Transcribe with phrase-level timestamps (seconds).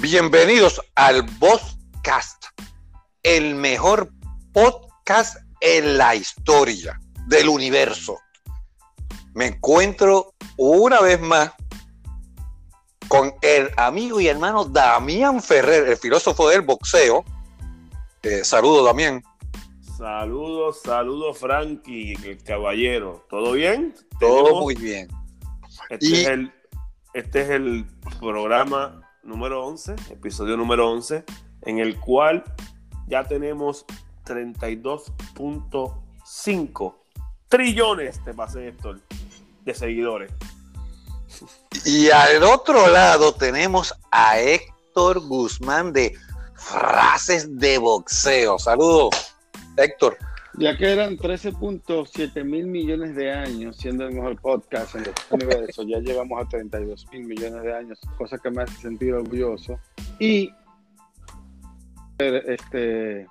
[0.00, 2.42] Bienvenidos al Podcast,
[3.22, 4.10] el mejor
[4.50, 8.16] podcast en la historia del universo.
[9.34, 11.52] Me encuentro una vez más
[13.08, 17.22] con el amigo y hermano Damián Ferrer, el filósofo del boxeo.
[18.22, 19.22] Eh, saludos, Damián.
[19.98, 23.26] Saludos, saludos, Frankie, el caballero.
[23.28, 23.94] ¿Todo bien?
[24.18, 25.08] Todo muy bien.
[25.90, 26.52] Este, es el,
[27.12, 27.84] este es el
[28.18, 31.24] programa número 11, episodio número 11,
[31.62, 32.42] en el cual
[33.06, 33.86] ya tenemos
[34.26, 36.94] 32.5
[37.48, 38.96] trillones, te pasé esto,
[39.64, 40.32] de seguidores.
[41.84, 46.18] Y al otro lado tenemos a Héctor Guzmán de
[46.54, 48.58] Frases de Boxeo.
[48.58, 49.36] Saludos,
[49.76, 50.18] Héctor.
[50.58, 55.84] Ya que eran 13.7 mil millones de años siendo el mejor podcast en el universo,
[55.84, 59.78] ya llegamos a 32 mil millones de años, cosa que me hace sentir orgulloso.
[60.18, 60.50] Y
[62.18, 63.26] este,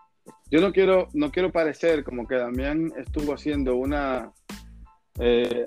[0.49, 4.31] yo no quiero, no quiero parecer como que Damián estuvo haciendo una
[5.19, 5.65] eh,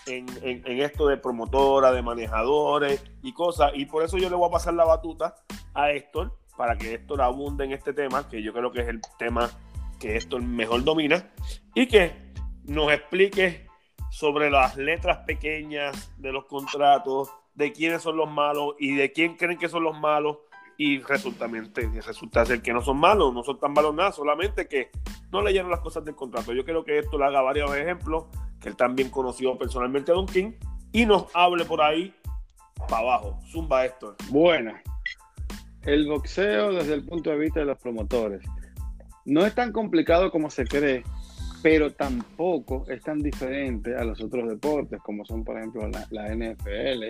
[0.08, 3.72] en, esto de promotora, de manejadores y cosas.
[3.76, 5.36] Y por eso yo le voy a pasar la batuta
[5.74, 9.02] a Héctor para que Héctor abunde en este tema, que yo creo que es el
[9.18, 9.50] tema
[10.00, 11.32] que Héctor mejor domina,
[11.74, 12.14] y que
[12.64, 13.68] nos explique
[14.10, 19.36] sobre las letras pequeñas de los contratos, de quiénes son los malos y de quién
[19.36, 20.38] creen que son los malos
[20.78, 21.48] y resulta,
[22.06, 24.90] resulta ser que no son malos, no son tan malos nada, solamente que
[25.32, 26.54] no leyeron las cosas del contrato.
[26.54, 28.26] Yo creo que esto le haga varios ejemplos,
[28.60, 30.54] que él también conoció personalmente a Don King,
[30.92, 32.14] y nos hable por ahí
[32.90, 33.40] para abajo.
[33.52, 34.16] Zumba esto.
[34.30, 34.74] Bueno,
[35.84, 38.42] el boxeo desde el punto de vista de los promotores
[39.26, 41.04] no es tan complicado como se cree,
[41.64, 47.06] pero tampoco es tan diferente a los otros deportes, como son, por ejemplo, la, NFL,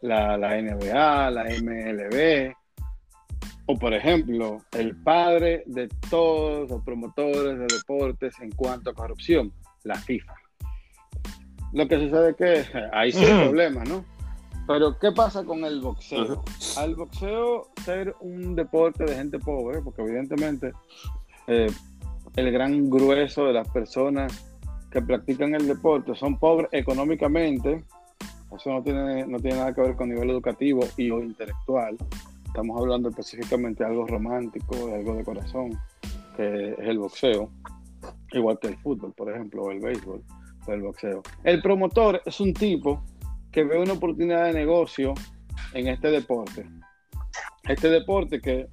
[0.00, 2.54] la NBA, la MLB
[3.72, 9.52] o por ejemplo, el padre de todos los promotores de deportes en cuanto a corrupción,
[9.84, 10.34] la FIFA.
[11.72, 14.04] Lo que sucede es que ahí sí hay problemas, ¿no?
[14.66, 16.44] Pero ¿qué pasa con el boxeo?
[16.76, 20.72] Al boxeo ser un deporte de gente pobre, porque evidentemente
[21.46, 21.66] eh,
[22.36, 24.44] el gran grueso de las personas
[24.90, 27.82] que practican el deporte son pobres económicamente,
[28.54, 31.96] eso no tiene, no tiene nada que ver con nivel educativo y o intelectual,
[32.52, 35.80] Estamos hablando específicamente de algo romántico, de algo de corazón,
[36.36, 37.50] que es el boxeo,
[38.30, 40.22] igual que el fútbol, por ejemplo, o el béisbol,
[40.66, 41.22] o el boxeo.
[41.44, 43.02] El promotor es un tipo
[43.50, 45.14] que ve una oportunidad de negocio
[45.72, 46.66] en este deporte.
[47.66, 48.68] Este deporte que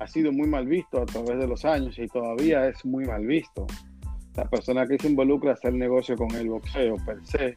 [0.00, 3.24] ha sido muy mal visto a través de los años y todavía es muy mal
[3.24, 3.68] visto.
[4.34, 7.56] La persona que se involucra a hacer negocio con el boxeo per se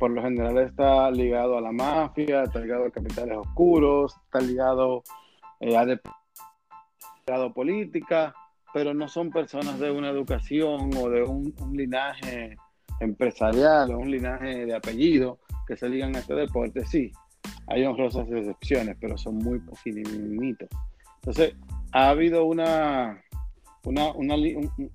[0.00, 5.04] por lo general está ligado a la mafia, está ligado a capitales oscuros, está ligado
[5.60, 5.82] eh, a,
[7.34, 8.34] a política,
[8.72, 12.56] pero no son personas de una educación o de un, linaje
[12.98, 15.38] empresarial o un linaje de apellido
[15.68, 16.82] que se ligan a este deporte.
[16.86, 17.12] Sí,
[17.66, 20.68] hay honrosas excepciones, pero son muy poquititos.
[21.16, 21.56] Entonces,
[21.92, 23.22] ha habido una,
[23.84, 24.36] una, una,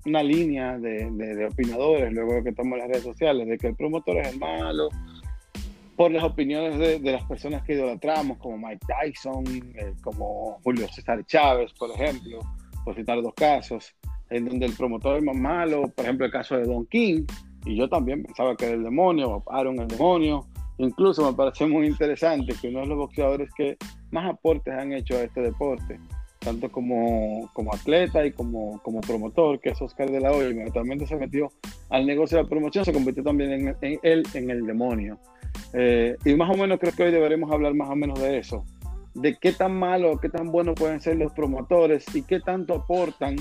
[0.04, 3.74] una línea de, de, opinadores luego de que toman las redes sociales de que el
[3.74, 4.88] promotor es malo,
[5.96, 9.44] por las opiniones de, de las personas que idolatramos, como Mike Tyson,
[9.74, 12.38] eh, como Julio César Chávez, por ejemplo,
[12.84, 13.94] por citar dos casos,
[14.30, 17.24] en donde el promotor es más malo, por ejemplo, el caso de Don King,
[17.66, 20.46] y yo también pensaba que era el demonio, Aaron el demonio.
[20.78, 23.76] Incluso me pareció muy interesante que uno de los boxeadores que
[24.10, 25.98] más aportes han hecho a este deporte,
[26.46, 31.04] tanto como, como atleta y como, como promotor, que es Oscar de la Hoya, inmediatamente
[31.04, 31.50] se metió
[31.90, 35.18] al negocio de la promoción, se convirtió también en, en él en el demonio.
[35.72, 38.64] Eh, y más o menos creo que hoy deberemos hablar más o menos de eso,
[39.14, 43.34] de qué tan malo, qué tan bueno pueden ser los promotores y qué tanto aportan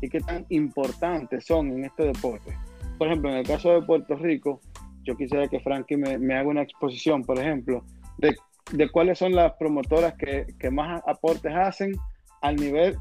[0.00, 2.56] y qué tan importantes son en este deporte.
[2.96, 4.60] Por ejemplo, en el caso de Puerto Rico,
[5.02, 7.82] yo quisiera que Frankie me, me haga una exposición, por ejemplo,
[8.18, 8.36] de,
[8.70, 11.92] de cuáles son las promotoras que, que, más aportes hacen
[12.42, 12.98] al nivel,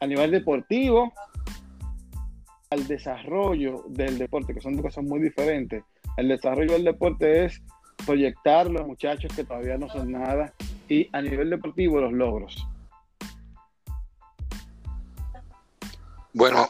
[0.00, 1.12] a nivel deportivo,
[2.70, 5.84] al desarrollo del deporte, que son dos cosas muy diferentes.
[6.16, 7.60] El desarrollo del deporte es
[8.06, 10.54] proyectar los muchachos que todavía no son nada
[10.88, 12.66] y a nivel deportivo los logros.
[16.32, 16.68] Bueno,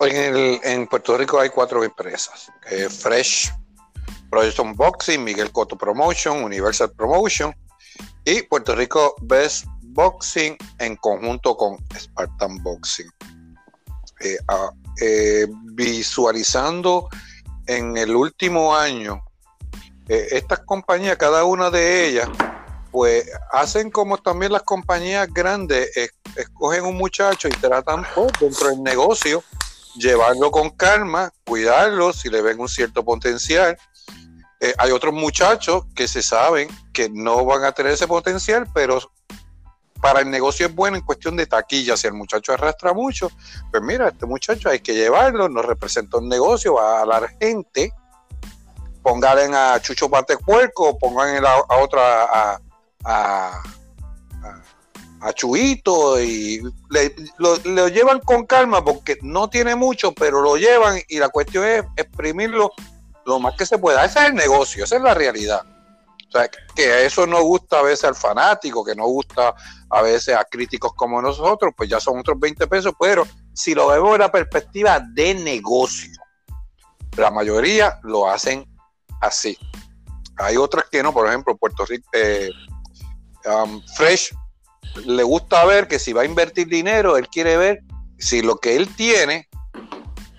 [0.00, 2.52] en, el, en Puerto Rico hay cuatro empresas.
[2.70, 3.50] Eh, Fresh,
[4.30, 7.54] Project Boxing, Miguel Cotto Promotion, Universal Promotion
[8.24, 13.10] y Puerto Rico Best Boxing en conjunto con Spartan Boxing.
[14.20, 14.38] Eh,
[15.00, 17.08] eh, visualizando
[17.66, 19.24] en el último año
[20.08, 22.28] eh, estas compañías, cada una de ellas,
[22.90, 25.90] pues hacen como también las compañías grandes,
[26.36, 28.06] escogen un muchacho y tratan
[28.40, 29.42] dentro del negocio,
[29.96, 33.76] llevarlo con calma, cuidarlo si le ven un cierto potencial.
[34.78, 39.00] Hay otros muchachos que se saben que no van a tener ese potencial, pero
[40.04, 41.96] para el negocio es bueno en cuestión de taquilla.
[41.96, 43.30] Si el muchacho arrastra mucho,
[43.70, 47.90] pues mira, este muchacho hay que llevarlo, nos representa un negocio, va a la gente
[49.02, 52.60] pongan a Chucho Pate Puerco, pongan a, a otra a,
[53.04, 53.62] a,
[55.22, 56.60] a, Chuito y
[57.38, 61.64] lo, lo, llevan con calma porque no tiene mucho, pero lo llevan y la cuestión
[61.64, 62.72] es exprimirlo
[63.24, 64.04] lo más que se pueda.
[64.04, 65.62] Ese es el negocio, esa es la realidad.
[66.28, 69.54] O sea, que eso no gusta a veces al fanático, que no gusta
[69.94, 73.86] a veces a críticos como nosotros, pues ya son otros 20 pesos, pero si lo
[73.86, 76.10] vemos en la perspectiva de negocio,
[77.16, 78.66] la mayoría lo hacen
[79.20, 79.56] así.
[80.36, 82.50] Hay otras que no, por ejemplo, Puerto Rico, eh,
[83.46, 84.34] um, Fresh
[85.06, 87.80] le gusta ver que si va a invertir dinero, él quiere ver
[88.18, 89.48] si lo que él tiene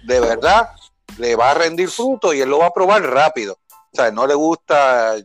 [0.04, 0.70] de verdad
[1.18, 3.58] le va a rendir fruto y él lo va a probar rápido.
[3.72, 5.16] O sea, no le gusta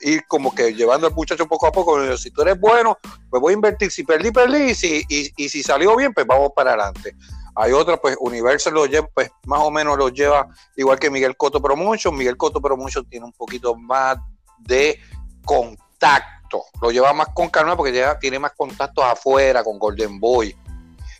[0.00, 2.16] ir como que llevando al muchacho poco a poco.
[2.16, 2.98] Si tú eres bueno,
[3.30, 3.90] pues voy a invertir.
[3.90, 4.70] Si perdí, perdí.
[4.70, 7.16] Y si, y, y si salió bien, pues vamos para adelante.
[7.54, 11.36] Hay otra, pues Universal lo lleva, pues más o menos lo lleva igual que Miguel
[11.36, 12.16] Coto Promotion.
[12.16, 14.16] Miguel Coto Promotion tiene un poquito más
[14.58, 15.00] de
[15.44, 16.64] contacto.
[16.80, 20.56] Lo lleva más con calma porque ya tiene más contactos afuera con Golden Boy.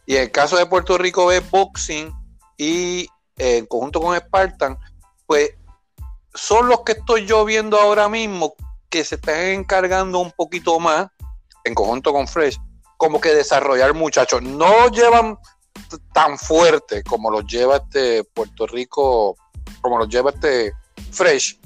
[0.07, 2.13] Y en el caso de Puerto Rico ve Boxing
[2.57, 4.79] y eh, conjunto con Spartan,
[5.27, 5.51] pues
[6.35, 8.55] son los que estoy yo viendo ahora mismo
[8.91, 11.09] que se están encargando un poquito más,
[11.65, 12.59] en conjunto con Fresh,
[12.97, 14.43] como que desarrollar muchachos.
[14.43, 15.39] No llevan
[16.13, 19.37] tan fuerte como los lleva este Puerto Rico,
[19.81, 20.73] como los lleva este
[21.13, 21.59] Fresh,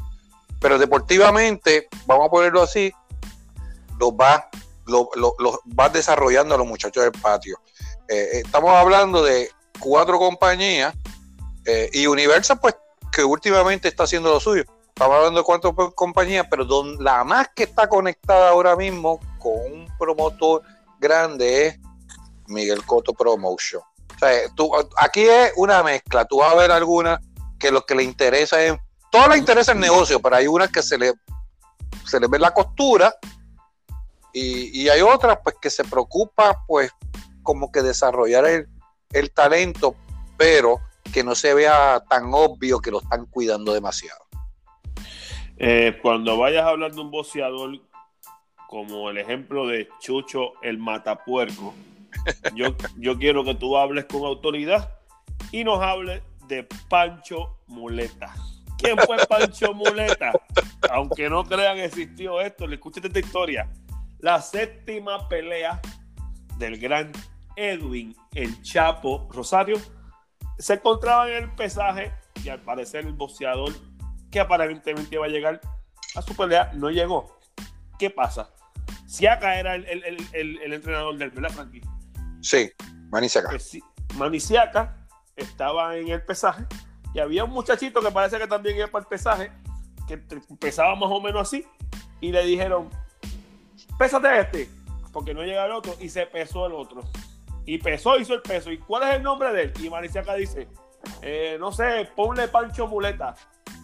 [0.60, 2.92] pero deportivamente, vamos a ponerlo así,
[3.98, 4.48] los va,
[4.86, 7.60] lo, lo, lo va desarrollando a los muchachos del patio.
[8.08, 10.94] Eh, estamos hablando de cuatro compañías
[11.64, 12.76] eh, y Universal, pues,
[13.10, 14.64] que últimamente está haciendo lo suyo.
[15.02, 19.52] Estamos hablando de cuatro compañías, pero don, la más que está conectada ahora mismo con
[19.52, 20.62] un promotor
[21.00, 21.80] grande es
[22.46, 23.82] Miguel Coto Promotion
[24.22, 26.24] sea, tú, aquí es una mezcla.
[26.24, 27.20] Tú vas a ver algunas
[27.58, 28.76] que lo que le interesa es.
[29.10, 31.12] Todo le interesa el negocio, pero hay unas que se le,
[32.06, 33.14] se le ve la costura
[34.32, 36.90] y, y hay otras pues que se preocupa pues
[37.42, 38.68] como que desarrollar el,
[39.10, 39.94] el talento,
[40.38, 40.80] pero
[41.12, 44.21] que no se vea tan obvio que lo están cuidando demasiado.
[45.56, 47.78] Eh, cuando vayas a hablar de un boxeador
[48.68, 51.74] como el ejemplo de Chucho el Matapuerco,
[52.54, 54.98] yo, yo quiero que tú hables con autoridad
[55.50, 58.34] y nos hables de Pancho Muleta.
[58.78, 60.32] ¿Quién fue Pancho Muleta?
[60.90, 62.66] Aunque no crean, existió esto.
[62.66, 63.70] Le escuché esta historia.
[64.18, 65.80] La séptima pelea
[66.58, 67.12] del gran
[67.56, 69.76] Edwin El Chapo Rosario
[70.58, 72.12] se encontraba en el pesaje
[72.44, 73.72] y al parecer el boxeador
[74.32, 75.60] que aparentemente iba a llegar
[76.16, 77.38] a su pelea no llegó.
[77.98, 78.50] ¿Qué pasa?
[79.06, 81.82] Siaka era el, el, el, el entrenador del, ¿verdad, Frankie?
[82.40, 82.72] Sí,
[83.10, 83.50] Maniciaca.
[83.50, 83.78] Pues
[84.16, 86.64] Maniciaca estaba en el pesaje
[87.14, 89.52] y había un muchachito que parece que también iba para el pesaje,
[90.08, 90.16] que
[90.58, 91.64] pesaba más o menos así,
[92.20, 92.88] y le dijeron,
[93.98, 94.70] pésate este,
[95.12, 97.02] porque no llega el otro, y se pesó el otro.
[97.66, 98.72] Y pesó, hizo el peso.
[98.72, 99.72] ¿Y cuál es el nombre de él?
[99.80, 100.68] Y Mariciaca dice,
[101.20, 103.34] eh, no sé, ponle Pancho Muleta.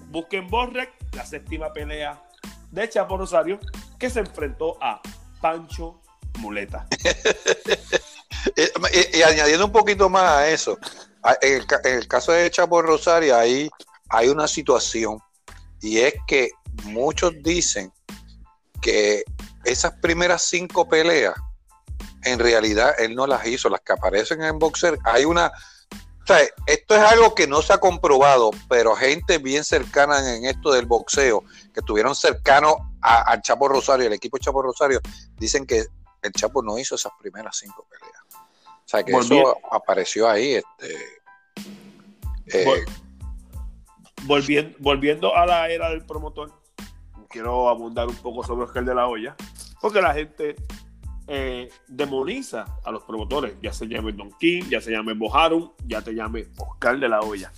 [0.09, 2.23] Busquen Borrek, la séptima pelea
[2.71, 3.59] de Chapo Rosario,
[3.99, 5.01] que se enfrentó a
[5.41, 6.01] Pancho
[6.39, 6.87] Muleta.
[9.13, 10.79] y, añadiendo un poquito más a eso,
[11.43, 13.69] en el, caso de Chapo Rosario, ahí
[14.09, 15.19] hay una situación,
[15.81, 16.51] y es que
[16.85, 17.93] muchos dicen
[18.81, 19.25] que
[19.65, 21.35] esas primeras cinco peleas,
[22.25, 25.53] en realidad él no las hizo, las que aparecen en Boxer, hay una
[26.67, 30.87] esto es algo que no se ha comprobado, pero gente bien cercana en esto del
[30.87, 35.01] boxeo, que estuvieron cercanos al Chapo Rosario, el equipo Chapo Rosario,
[35.37, 35.87] dicen que
[36.23, 38.23] el Chapo no hizo esas primeras cinco peleas.
[38.35, 40.55] O sea, que eso apareció ahí.
[40.55, 40.97] Este,
[42.47, 42.85] eh,
[44.25, 46.53] volviendo, volviendo a la era del promotor,
[47.29, 49.37] quiero abundar un poco sobre Oscar de la Hoya,
[49.81, 50.57] porque la gente
[51.29, 56.01] eh, demoniza a los promotores, ya se llame Don King, ya se llame Bojarum, ya
[56.01, 57.53] te llame Oscar de la Hoya.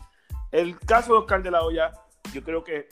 [0.50, 1.92] El caso de Oscar de la Hoya,
[2.34, 2.88] yo creo que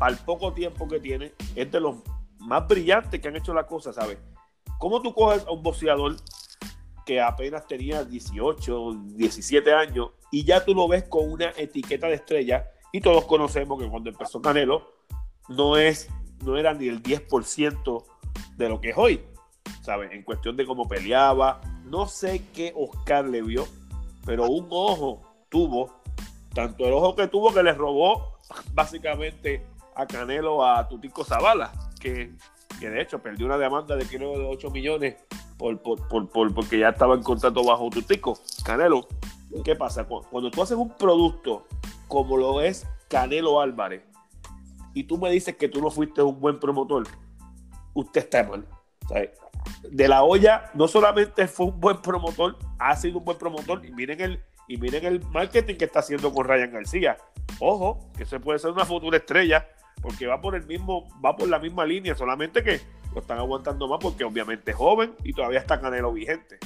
[0.00, 1.96] al poco tiempo que tiene, es de los
[2.38, 4.18] más brillantes que han hecho la cosa, ¿sabes?
[4.78, 6.16] ¿Cómo tú coges a un boxeador
[7.04, 12.14] que apenas tenía 18, 17 años y ya tú lo ves con una etiqueta de
[12.14, 14.90] estrella y todos conocemos que cuando empezó Canelo
[15.48, 16.08] no es
[16.42, 18.04] no era ni el 10%
[18.56, 19.20] de lo que es hoy.
[19.82, 20.12] ¿Sabes?
[20.12, 21.60] En cuestión de cómo peleaba.
[21.84, 23.66] No sé qué Oscar le vio,
[24.24, 26.00] pero un ojo tuvo,
[26.54, 28.38] tanto el ojo que tuvo que le robó
[28.72, 32.32] básicamente a Canelo a Tutico Zavala, que,
[32.80, 35.16] de hecho perdió una demanda de creo de 8 millones
[35.56, 35.80] por,
[36.52, 38.38] porque ya estaba en contrato bajo Tutico.
[38.64, 39.06] Canelo,
[39.64, 40.04] ¿qué pasa?
[40.04, 41.66] Cuando tú haces un producto
[42.08, 44.02] como lo es Canelo Álvarez
[44.94, 47.06] y tú me dices que tú no fuiste un buen promotor,
[47.94, 48.66] usted está mal.
[49.08, 49.30] ¿sabes?
[49.82, 53.90] De la olla no solamente fue un buen promotor, ha sido un buen promotor y
[53.92, 57.18] miren el y miren el marketing que está haciendo con Ryan García.
[57.60, 59.68] Ojo, que se puede ser una futura estrella
[60.02, 62.80] porque va por el mismo va por la misma línea, solamente que
[63.14, 66.58] lo están aguantando más porque obviamente es joven y todavía está Canelo vigente.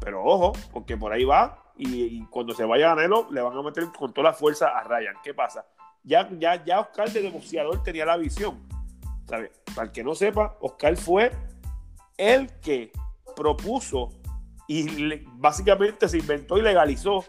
[0.00, 3.84] Pero ojo, porque por ahí va y, cuando se vaya Canelo le van a meter
[3.96, 5.16] con toda la fuerza a Ryan.
[5.22, 5.66] ¿Qué pasa?
[6.02, 8.66] Ya, ya, ya Oscar de negociador tenía la visión.
[9.26, 9.50] ¿Sabe?
[9.74, 11.32] Para el que no sepa, Oscar fue
[12.16, 12.92] el que
[13.34, 14.10] propuso
[14.68, 17.24] y básicamente se inventó y legalizó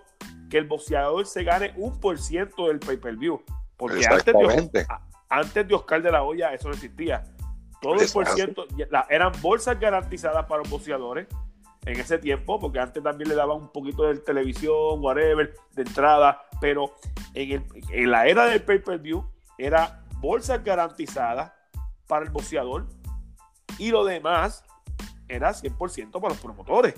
[0.50, 3.44] que el boxeador se gane un por ciento del pay-per-view.
[3.76, 4.88] Porque antes de,
[5.30, 7.24] antes de Oscar de la Hoya eso no existía.
[7.82, 8.66] Todo el por ciento
[9.10, 11.28] eran bolsas garantizadas para los boxeadores
[11.86, 16.42] en ese tiempo, porque antes también le daban un poquito de televisión, whatever, de entrada,
[16.60, 16.96] pero
[17.34, 19.24] en, en la era del pay-per-view
[19.58, 21.54] era bolsas garantizadas
[22.08, 22.88] para el boxeador
[23.78, 24.64] y lo demás
[25.28, 26.96] era 100% para los promotores.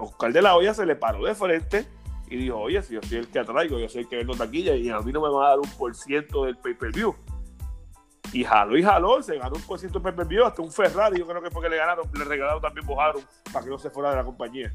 [0.00, 1.86] Oscar de la Hoya se le paró de frente
[2.30, 4.74] y dijo, oye, si yo soy el que atraigo, yo soy el que vendo taquilla
[4.74, 7.14] y a mí no me va a dar un por ciento del pay-per-view.
[8.32, 11.26] Y jaló y jaló, se ganó un por ciento del pay-per-view, hasta un Ferrari, yo
[11.26, 14.10] creo que fue que le ganaron, le regalaron también Bojaron para que no se fuera
[14.10, 14.72] de la compañía.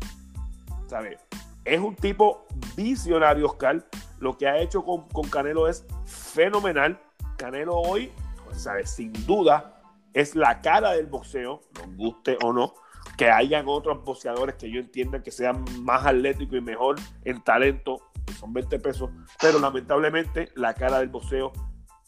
[0.87, 1.19] ¿Sabes?
[1.63, 2.45] Es un tipo
[2.75, 3.85] visionario, Oscar.
[4.19, 6.99] Lo que ha hecho con, con Canelo es fenomenal.
[7.37, 8.11] Canelo hoy,
[8.51, 8.89] ¿sabes?
[8.91, 9.82] Sin duda,
[10.13, 12.73] es la cara del boxeo, nos guste o no,
[13.17, 18.11] que hayan otros boxeadores que yo entienda que sean más atléticos y mejor en talento,
[18.25, 19.09] que son 20 pesos,
[19.41, 21.51] pero lamentablemente la cara del boxeo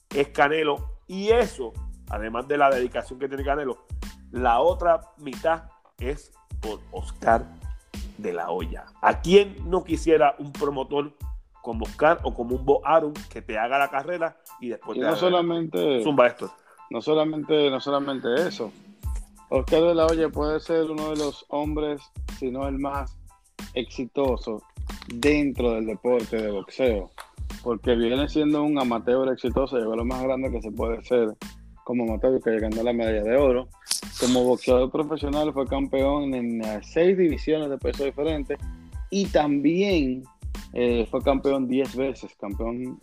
[0.10, 1.74] es Canelo y eso,
[2.10, 3.86] además de la dedicación que tiene Canelo,
[4.32, 5.64] la otra mitad
[6.00, 6.32] es
[6.62, 7.46] por Oscar
[8.18, 8.86] de la Hoya.
[9.02, 11.14] ¿A quién no quisiera un promotor
[11.62, 15.02] como Oscar o como un Bo Aaron que te haga la carrera y después y
[15.02, 16.52] no solamente zumba esto?
[16.90, 18.72] No solamente, no solamente eso.
[19.50, 22.02] Oscar de la Hoya puede ser uno de los hombres,
[22.40, 23.18] si no el más
[23.74, 24.64] exitoso
[25.08, 27.12] dentro del deporte de boxeo,
[27.64, 31.36] porque viene siendo un amateur exitoso, llegó lo más grande que se puede ser
[31.84, 33.68] como amateur, que a la medalla de oro.
[34.20, 38.58] Como boxeador profesional fue campeón en seis divisiones de peso diferentes
[39.10, 40.24] y también
[40.74, 43.00] eh, fue campeón diez veces, campeón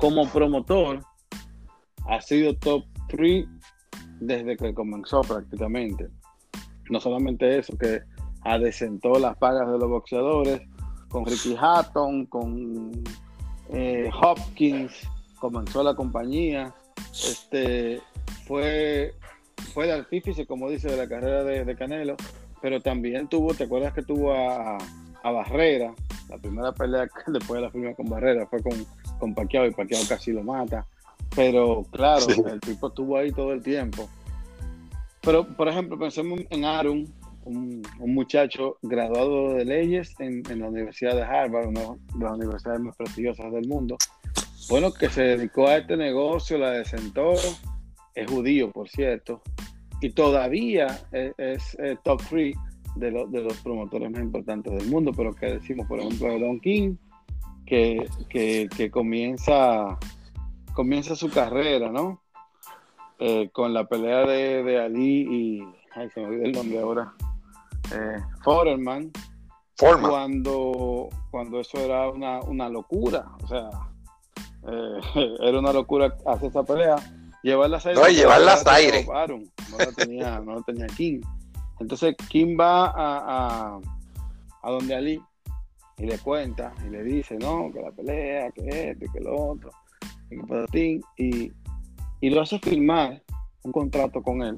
[0.00, 1.02] como promotor,
[2.06, 3.46] ha sido top 3
[4.20, 6.08] desde que comenzó prácticamente.
[6.88, 8.00] No solamente eso, que
[8.42, 10.62] adecentó las pagas de los boxeadores
[11.10, 12.90] con Ricky Hatton, con
[13.72, 14.92] eh, Hopkins,
[15.38, 16.74] comenzó la compañía.
[17.12, 18.00] Este,
[18.46, 19.14] fue,
[19.74, 22.16] fue el artífice, como dice, de la carrera de, Canelo,
[22.62, 24.78] pero también tuvo, ¿te acuerdas que tuvo a,
[25.22, 25.94] a Barrera?
[26.30, 28.86] La primera pelea después de la firma con Barrera fue con
[29.20, 30.86] con Pacquiao y Pacquiao casi lo mata.
[31.36, 34.08] Pero claro, el tipo estuvo ahí todo el tiempo.
[35.22, 37.06] Pero, por ejemplo, pensemos en Aaron,
[37.44, 42.96] un, muchacho graduado de leyes en, la Universidad de Harvard, una de las universidades más
[42.96, 43.96] prestigiosas del mundo.
[44.68, 47.34] Bueno, que se dedicó a este negocio, la desentó,
[48.14, 49.42] es judío, por cierto,
[50.00, 52.56] y todavía es, top 3
[52.96, 56.60] de, de, los promotores más importantes del mundo, pero que decimos, por ejemplo, de Don
[56.60, 56.96] King,
[57.70, 59.96] que, que, comienza,
[60.74, 62.20] comienza su carrera, ¿no?
[63.20, 67.14] Eh, con la pelea de, de Ali y, ay, se me olvidó el nombre ahora,
[67.94, 69.12] eh, Foreman,
[69.78, 73.70] cuando, cuando eso era una, locura, o sea,
[74.68, 76.96] eh, era una locura hacer esa pelea.
[77.42, 78.00] Llevarlas aire.
[78.00, 79.06] No, llevarlas aire.
[79.06, 81.20] No la tenía, no tenía King.
[81.78, 83.80] Entonces King va a,
[84.62, 85.22] a, donde Ali
[86.00, 89.70] y le cuenta y le dice, no, que la pelea, que esto que lo otro,
[90.72, 91.52] y y,
[92.20, 93.22] y lo hace firmar
[93.62, 94.56] un contrato con él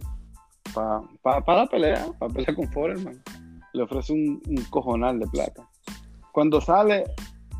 [0.72, 3.22] para la pelea, para pelear con Foreman.
[3.72, 5.68] Le ofrece un, cojonal de plata.
[6.32, 7.04] Cuando sale,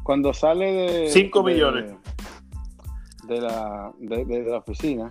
[0.03, 1.09] cuando sale de.
[1.09, 1.93] 5 millones.
[3.27, 5.11] De, la, de, la oficina,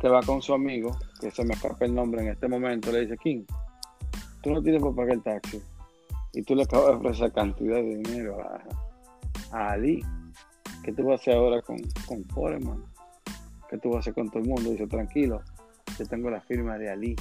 [0.00, 3.00] que va con su amigo, que se me escapa el nombre en este momento, le
[3.00, 3.44] dice: King,
[4.42, 5.60] tú no tienes para pagar el taxi.
[6.34, 8.38] Y tú le acabas de ofrecer cantidad de dinero
[9.52, 10.02] a, Ali.
[10.82, 11.76] ¿Qué tú vas a hacer ahora con,
[12.06, 12.84] con Foreman?
[13.70, 14.70] ¿Qué tú vas a hacer con todo el mundo?
[14.70, 15.42] Dice: Tranquilo,
[15.98, 17.16] yo tengo la firma de Ali.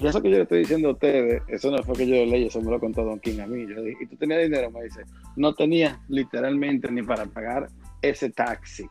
[0.00, 2.46] Y eso que yo le estoy diciendo a ustedes, eso no fue que yo leí,
[2.46, 3.66] eso me lo contó Don King a mí.
[3.68, 4.70] Yo dije, ¿y tú tenías dinero?
[4.70, 5.02] Me dice,
[5.36, 7.68] no tenía literalmente ni para pagar
[8.00, 8.88] ese taxi.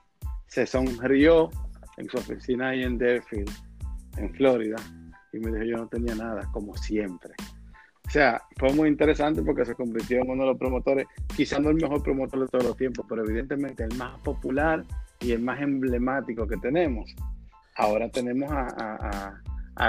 [0.47, 1.49] Se sonrió
[1.97, 3.49] en su oficina ahí en Deerfield,
[4.17, 4.77] en Florida,
[5.33, 7.33] y me dijo, yo no tenía nada, como siempre.
[8.09, 11.69] O sea, fue muy interesante porque se convirtió en uno de los promotores, quizás no
[11.69, 14.83] el mejor promotor de todos los tiempos, pero evidentemente el más popular
[15.19, 17.15] y el más emblemático que tenemos.
[17.75, 19.39] Ahora tenemos a,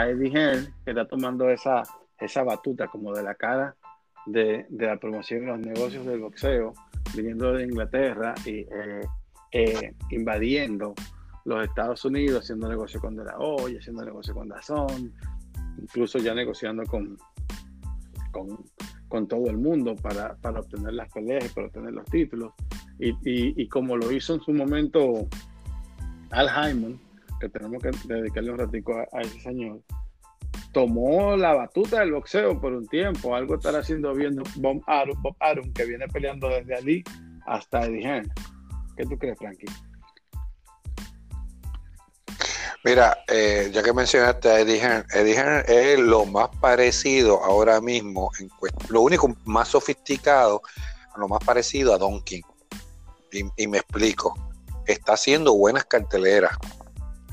[0.07, 1.83] Eddie Hearn, que está tomando esa,
[2.18, 3.75] esa batuta como de la cara
[4.27, 6.75] de, la promoción y los negocios del boxeo,
[7.16, 9.01] viniendo de Inglaterra y eh,
[9.51, 10.92] eh, invadiendo
[11.47, 15.14] los Estados Unidos, haciendo negocio con De La Hoya, haciendo negocio con Dazón,
[15.81, 17.16] incluso ya negociando con,
[18.31, 22.53] con, todo el mundo para, obtener las peleas y para obtener los títulos.
[22.99, 25.27] Y, y, como lo hizo en su momento
[26.31, 27.01] Al Hyman,
[27.40, 29.81] que tenemos que dedicarle un ratico a, ese señor,
[30.73, 33.35] tomó la batuta del boxeo por un tiempo.
[33.35, 37.05] Algo estará haciendo viendo Bob Arum, que viene peleando desde Ali
[37.47, 38.33] hasta Eddie Hearn.
[38.97, 39.66] ¿Qué tú crees, Frankie?
[42.83, 47.81] Mira, eh, ya que mencionaste a Eddie Hearn, Eddie Hearn es lo más parecido ahora
[47.81, 48.51] mismo, en
[48.88, 50.62] lo único más sofisticado,
[51.16, 52.43] lo más parecido a Don King.
[53.57, 54.35] y me explico.
[54.87, 56.57] Está haciendo buenas carteleras,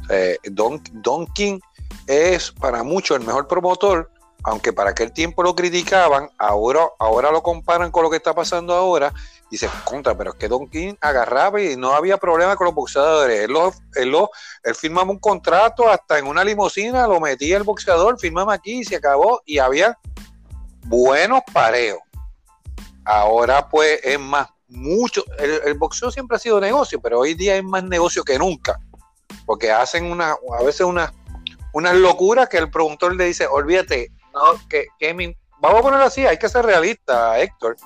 [0.10, 1.60] eh, Don, King
[2.08, 4.10] es para muchos el mejor promotor,
[4.44, 8.74] aunque para aquel tiempo lo criticaban, ahora, ahora lo comparan con lo que está pasando
[8.74, 9.14] ahora
[9.56, 13.46] se contra, pero es que Don King agarraba y no había problema con los boxeadores.
[13.46, 13.72] Él, lo,
[14.64, 18.84] él, firmaba un contrato hasta en una limusina, lo metía el boxeador, firmaba aquí y
[18.84, 19.98] se acabó y había
[20.88, 22.00] buenos pareos.
[23.06, 27.64] Ahora pues es más, mucho, el, boxeo siempre ha sido negocio, pero hoy día es
[27.64, 28.78] más negocio que nunca
[29.48, 31.14] porque hacen una, a veces una,
[31.74, 34.88] unas locuras que el productor le dice, olvídate, no, que,
[35.60, 37.78] vamos a ponerlo así, hay que ser realista, Héctor.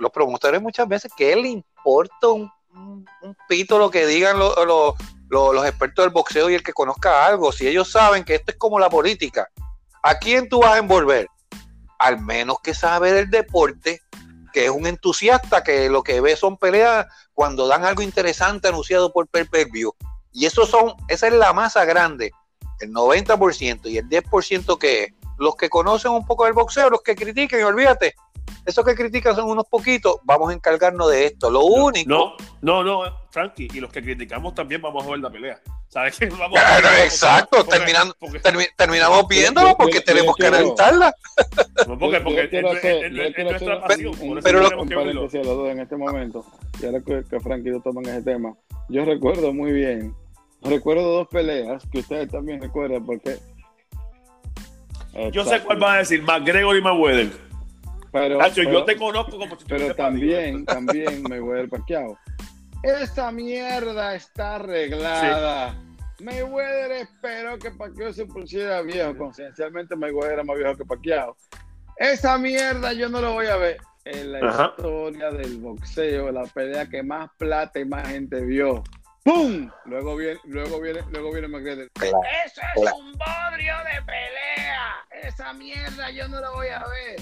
[0.00, 2.50] Los promotores muchas veces, que le importa un,
[3.48, 7.52] pito lo que digan los expertos del boxeo y el que conozca algo?
[7.52, 9.48] Si ellos saben que esto es como la política,
[10.02, 11.28] ¿a quién tú vas a envolver?
[11.98, 14.00] Al menos que sabe del deporte,
[14.52, 19.12] que es un entusiasta, que lo que ve son peleas cuando dan algo interesante anunciado
[19.12, 19.48] por per,
[20.32, 22.32] y eso son, esa es la masa grande,
[22.80, 25.12] el 90% y el 10% que es.
[25.38, 28.14] Los que conocen un poco del boxeo, los que critican, y olvídate,
[28.66, 31.50] esos que critican son unos poquitos, vamos a encargarnos de esto.
[31.50, 32.08] Lo único.
[32.08, 35.60] No, no, no, Frankie, y los que criticamos también vamos a ver la pelea.
[35.88, 36.26] ¿Sabes qué?
[36.38, 36.58] Vamos
[37.04, 38.16] exacto, terminando,
[38.78, 41.14] terminamos viéndolo porque tenemos que analizarla.
[41.86, 44.14] No, porque, porque es, nuestra pasión.
[44.42, 46.44] Pero lo que los dos en este momento,
[46.80, 48.54] y ahora que, que Frankie lo toman ese tema,
[48.88, 50.14] yo recuerdo muy bien
[50.64, 53.38] Recuerdo dos peleas que ustedes también recuerdan porque.
[55.32, 57.51] Yo sé cuál va a decir, McGregor y Mayweather.
[58.12, 58.38] Pero,
[58.70, 62.18] yo te conozco como si Pero también, también Mayweather Pacquiao.
[62.82, 65.74] Esa mierda está arreglada.
[66.20, 69.16] Mayweather esperó que Pacquiao se pusiera viejo.
[69.16, 71.36] Conciencialmente Mayweather era más viejo que Pacquiao.
[71.96, 73.78] Esa mierda yo no lo voy a ver.
[74.04, 74.74] en la Ajá.
[74.76, 78.82] historia del boxeo, la pelea que más plata y más gente vio.
[79.24, 79.70] ¡Pum!
[79.84, 81.88] Luego viene, luego viene, luego viene McGregor.
[81.92, 82.96] Claro, Eso es claro.
[82.96, 85.04] un bodrio de pelea.
[85.22, 87.20] Esa mierda yo no la voy a ver.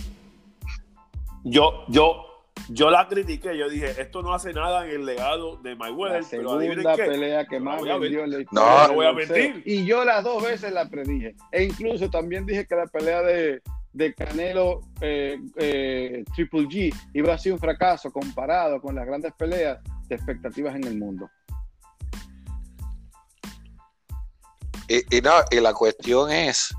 [1.44, 2.24] Yo, yo,
[2.68, 3.56] yo la critiqué.
[3.56, 6.22] Yo dije, esto no hace nada en el legado de Mayweather.
[6.22, 7.04] La segunda qué.
[7.04, 8.72] pelea que No más voy a vendió en la No, historia.
[8.82, 9.62] no del voy a mentir.
[9.64, 11.34] Y yo las dos veces la predije.
[11.52, 17.34] E incluso también dije que la pelea de, de Canelo eh, eh, Triple G iba
[17.34, 21.28] a ser un fracaso comparado con las grandes peleas de expectativas en el mundo.
[24.88, 26.74] Y, y no, y la cuestión es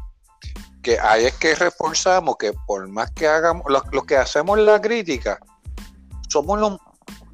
[0.82, 4.82] que ahí es que reforzamos que por más que hagamos, los, los que hacemos la
[4.82, 5.40] crítica,
[6.28, 6.78] somos los,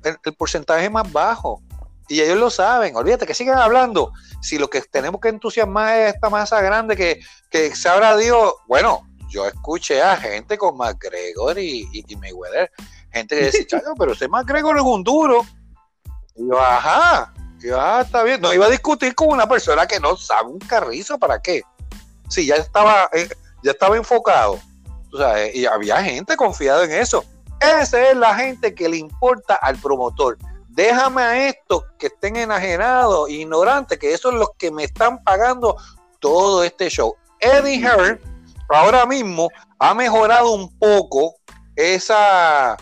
[0.03, 1.61] el, el porcentaje más bajo.
[2.09, 4.13] Y ellos lo saben, olvídate que sigan hablando.
[4.41, 9.07] Si lo que tenemos que entusiasmar es esta masa grande que, que sabrá Dios, bueno,
[9.29, 12.71] yo escuché a gente con McGregor y, y, y Mayweather,
[13.11, 15.45] gente que decía, "Chacho, pero ese McGregor es un duro.
[16.35, 18.39] Y yo, ajá, y yo, ah, está bien.
[18.39, 21.63] No iba a discutir con una persona que no sabe un carrizo, ¿para qué?
[22.29, 23.29] Sí, ya estaba, eh,
[23.63, 24.59] ya estaba enfocado.
[25.09, 27.23] Tú sabes, y había gente confiada en eso.
[27.59, 30.37] Esa es la gente que le importa al promotor.
[30.69, 35.75] Déjame a estos que estén enajenados, ignorantes, que esos son los que me están pagando
[36.19, 37.15] todo este show.
[37.39, 38.19] Eddie Hearn
[38.69, 41.35] ahora mismo ha mejorado un poco
[41.75, 42.77] esa,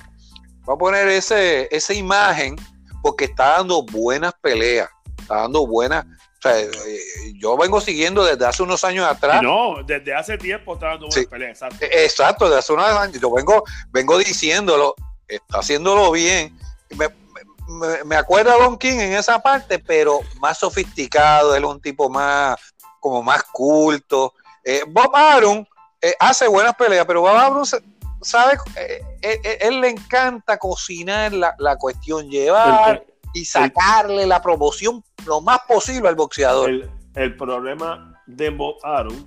[0.67, 2.55] va a poner ese, esa imagen
[3.01, 6.05] porque está dando buenas peleas, está dando buenas.
[6.53, 6.99] Sea, eh,
[7.39, 9.41] yo vengo siguiendo desde hace unos años atrás.
[9.41, 11.25] No, desde hace tiempo está dando buenas Sí.
[11.27, 11.51] peleas.
[11.61, 11.85] Exacto.
[11.85, 13.19] Eh, Exacto, de hace unos años.
[13.19, 14.95] Yo vengo, vengo diciéndolo,
[15.27, 16.57] está haciéndolo bien.
[16.91, 17.07] Me,
[17.67, 21.81] me, me acuerdo a Don King en esa parte, pero más sofisticado, él es un
[21.81, 22.55] tipo más,
[22.99, 24.33] como más culto.
[24.63, 25.65] Eh, Bob Arum
[26.01, 27.81] eh, hace buenas peleas, pero Bob Arum se-
[28.21, 34.25] sabe, eh, eh, eh, él le encanta cocinar la, la cuestión, llevar El- y sacarle
[34.25, 36.69] la promoción lo más posible al boxeador.
[36.69, 39.25] El, el problema de Bob Arum,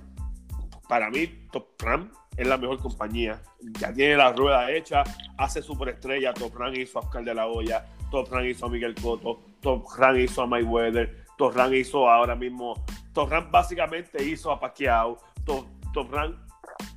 [0.87, 3.39] para mí, Top Rank es la mejor compañía.
[3.79, 5.03] Ya tiene la rueda hecha,
[5.37, 6.33] hace superestrella.
[6.33, 9.85] Top Rank hizo a Oscar de la Hoya, Top Rank hizo a Miguel Cotto, Top
[9.97, 12.73] Rank hizo a Mayweather, Top Rank hizo ahora mismo.
[13.13, 15.17] Top Rank básicamente hizo a Pacquiao.
[15.45, 16.35] Top, Top Rank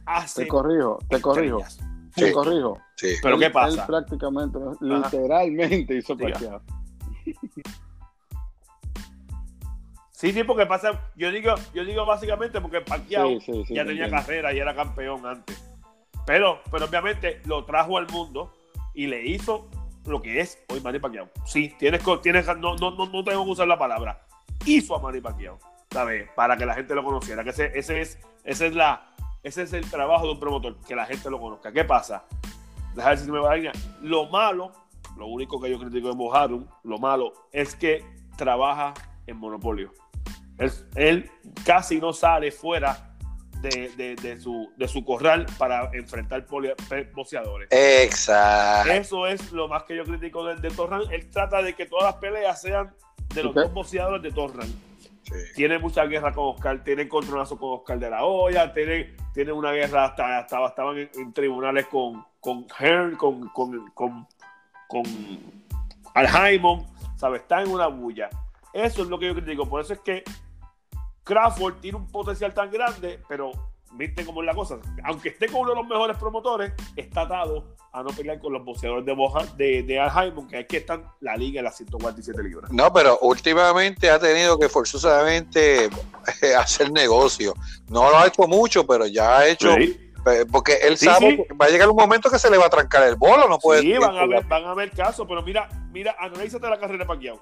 [0.07, 0.43] hace.
[0.45, 1.91] Te corrijo, te corrijo, estrellas.
[2.15, 2.33] te Sí.
[2.33, 2.79] corrijo.
[2.97, 3.15] Sí.
[3.23, 3.87] Pero Él- ¿qué Él pasa?
[3.87, 6.33] prácticamente, literalmente hizo Diga.
[6.33, 6.63] Pacquiao.
[10.11, 11.11] Sí, sí, porque pasa.
[11.17, 14.73] Yo digo, yo digo básicamente porque Pacquiao Sí, sí, ya te tenía carrera y era
[14.73, 15.61] campeón antes.
[16.25, 18.53] Pero, pero obviamente lo trajo al mundo
[18.95, 19.69] y le hizo
[20.07, 21.29] lo que es hoy Manny Pacquiao.
[21.45, 24.25] Sí, tienes, tienes no, no, no, no tengo que usar la palabra.
[24.65, 25.59] Hizo a Manny Pacquiao,
[25.91, 26.31] ¿sabes?
[26.37, 27.43] Para que la gente lo conociera.
[27.43, 30.95] Que ese, ese es, ese es la, ese es el trabajo de un promotor, que
[30.95, 31.73] la gente lo conozca.
[31.73, 32.25] ¿Qué pasa?
[32.95, 33.73] Deja ver si me va la línea.
[34.03, 34.73] Lo malo,
[35.23, 38.05] lo único que yo critico de Moharum, lo malo es que
[38.37, 38.93] trabaja
[39.29, 39.93] en monopolio.
[40.59, 41.31] Él, él
[41.65, 43.15] casi no sale fuera
[43.61, 46.45] de, de- de su, de su corral para enfrentar
[47.15, 47.69] boxeadores.
[47.71, 48.91] Exacto.
[48.93, 51.03] Eso es lo más que yo critico de, de Torran.
[51.13, 52.93] Él trata de que todas las peleas sean
[53.33, 54.67] de los dos boxeadores de Torran.
[55.23, 55.39] Sí.
[55.55, 59.71] Tiene mucha guerra con Oscar, tiene encontronazo con Oscar de la Hoya, tiene, tiene una
[59.71, 64.27] guerra, hasta, hasta estaban en, en tribunales con, con Hearn, con, con, con,
[64.93, 65.03] con
[66.15, 67.41] Al Haymon, ¿sabes?
[67.41, 68.29] Está en una bulla.
[68.75, 69.67] Eso es lo que yo critico.
[69.67, 70.23] Por eso es que
[71.25, 73.53] Crawford tiene un potencial tan grande, pero
[73.93, 74.79] viste cómo es la cosa.
[75.05, 78.65] Aunque esté con uno de los mejores promotores, está atado a no pelear con los
[78.65, 80.01] boxeadores de, Boja, de, de
[80.49, 82.71] que es que están la liga en las 147 libras.
[82.71, 85.87] No, pero últimamente ha tenido que forzosamente
[86.43, 87.55] eh, hacer negocio.
[87.89, 89.75] No lo ha hecho mucho, pero ya ha hecho.
[89.75, 90.12] Sí.
[90.27, 91.55] Eh, Porque él Sí, sabe sí.
[91.61, 93.81] va a llegar un momento que se le va a trancar el bolo, no puede.
[93.83, 97.07] Sí, van a ver, van a ver casos, pero mira, mira, analízate la carrera de
[97.07, 97.41] Pacquiao.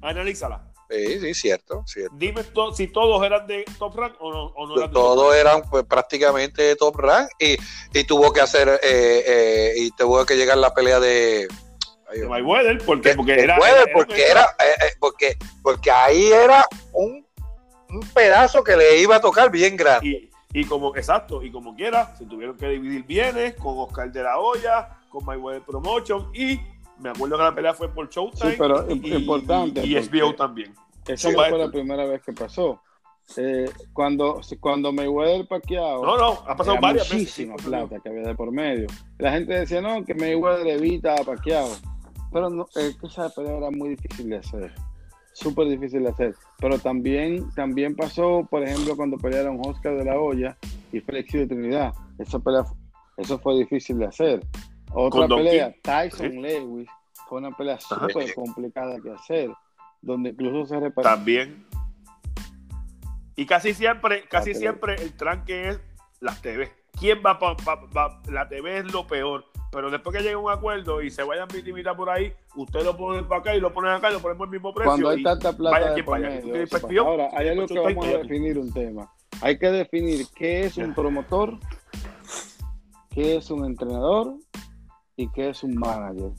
[0.00, 0.68] Analízala.
[0.90, 2.14] Sí, sí, cierto, cierto.
[2.18, 5.02] Dime to- si todos eran de top rank o no, o no eran de top
[5.02, 7.56] Todos eran pues, prácticamente top rank y,
[7.94, 11.48] y tuvo que hacer eh, eh, y tuvo que llegar la pelea de.
[12.10, 13.58] ay, de Mayweather, porque, de- porque de era,
[13.94, 17.26] porque era eh, eh, porque porque ahí era un,
[17.88, 20.08] un pedazo que le iba a tocar bien grande.
[20.08, 24.22] y, y como, exacto, y como quiera, se tuvieron que dividir bienes con Oscar de
[24.22, 26.60] la Hoya, con Mayweather Promotion y
[26.98, 29.96] me acuerdo que la pelea fue por Showtime Sí, pero y, im- y- importante, y,
[29.96, 30.74] y HBO también.
[31.06, 32.80] Esa no fue la primera vez que pasó.
[33.36, 38.34] Eh, cuando, cuando Mayweather Pacquiao No, no, ha pasado varias muchísima plata que había de
[38.34, 38.86] por medio.
[39.18, 41.68] La gente decía, no, que Mayweather evita a Pacquiao.
[42.32, 44.74] Pero no, que esa pelea era muy difícil de hacer.
[45.32, 46.34] Súper difícil de hacer.
[46.58, 50.56] Pero también, también pasó, por ejemplo, cuando pelearon Oscar de la Hoya
[50.92, 51.92] y Félix de Trinidad.
[52.18, 52.64] Esa pelea,
[53.16, 54.46] eso fue difícil de hacer.
[54.92, 55.74] Otra pelea.
[55.82, 56.38] Tyson Sí.
[56.38, 56.88] Lewis,
[57.28, 59.50] fue una pelea súper complicada que hacer,
[60.02, 61.10] donde incluso se repartió.
[61.14, 61.66] También.
[63.36, 65.80] Y casi siempre, casi siempre el tranque es
[66.20, 66.70] las TV.
[66.98, 69.46] ¿Quién va para la TV es lo peor.
[69.72, 72.94] Pero después que llegue a un acuerdo y se vayan vitimitas por ahí, usted lo
[72.94, 74.90] pone para acá y lo ponen acá y lo ponemos al mismo precio.
[74.90, 77.30] Cuando hay y tanta plata vaya de quien por vaya.
[77.32, 79.10] hay algo que vamos a definir un tema.
[79.40, 81.58] Hay que definir qué es un promotor,
[83.10, 84.34] qué es un entrenador
[85.16, 86.32] y qué es un manager.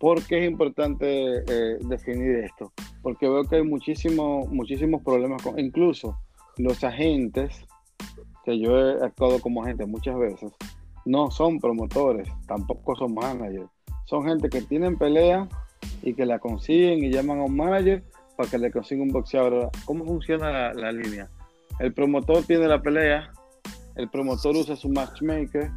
[0.00, 2.72] ¿Por qué es importante eh, definir esto?
[3.02, 6.18] Porque veo que hay muchísimos muchísimos problemas con, incluso
[6.56, 7.64] los agentes,
[8.44, 10.52] que yo he actuado como agente muchas veces,
[11.04, 13.68] no son promotores, tampoco son managers.
[14.06, 15.48] Son gente que tienen pelea
[16.02, 18.02] y que la consiguen y llaman a un manager
[18.36, 19.70] para que le consiga un boxeador.
[19.84, 21.28] ¿Cómo funciona la, línea?
[21.78, 23.30] El promotor tiene la pelea,
[23.96, 25.70] el promotor usa su matchmaker,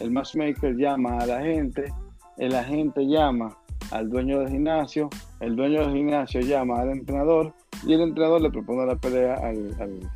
[0.00, 1.92] el matchmaker llama a la gente,
[2.38, 3.56] el agente llama
[3.90, 5.08] al dueño del gimnasio,
[5.40, 7.54] el dueño del gimnasio llama al entrenador
[7.86, 10.10] y el entrenador le propone la pelea al-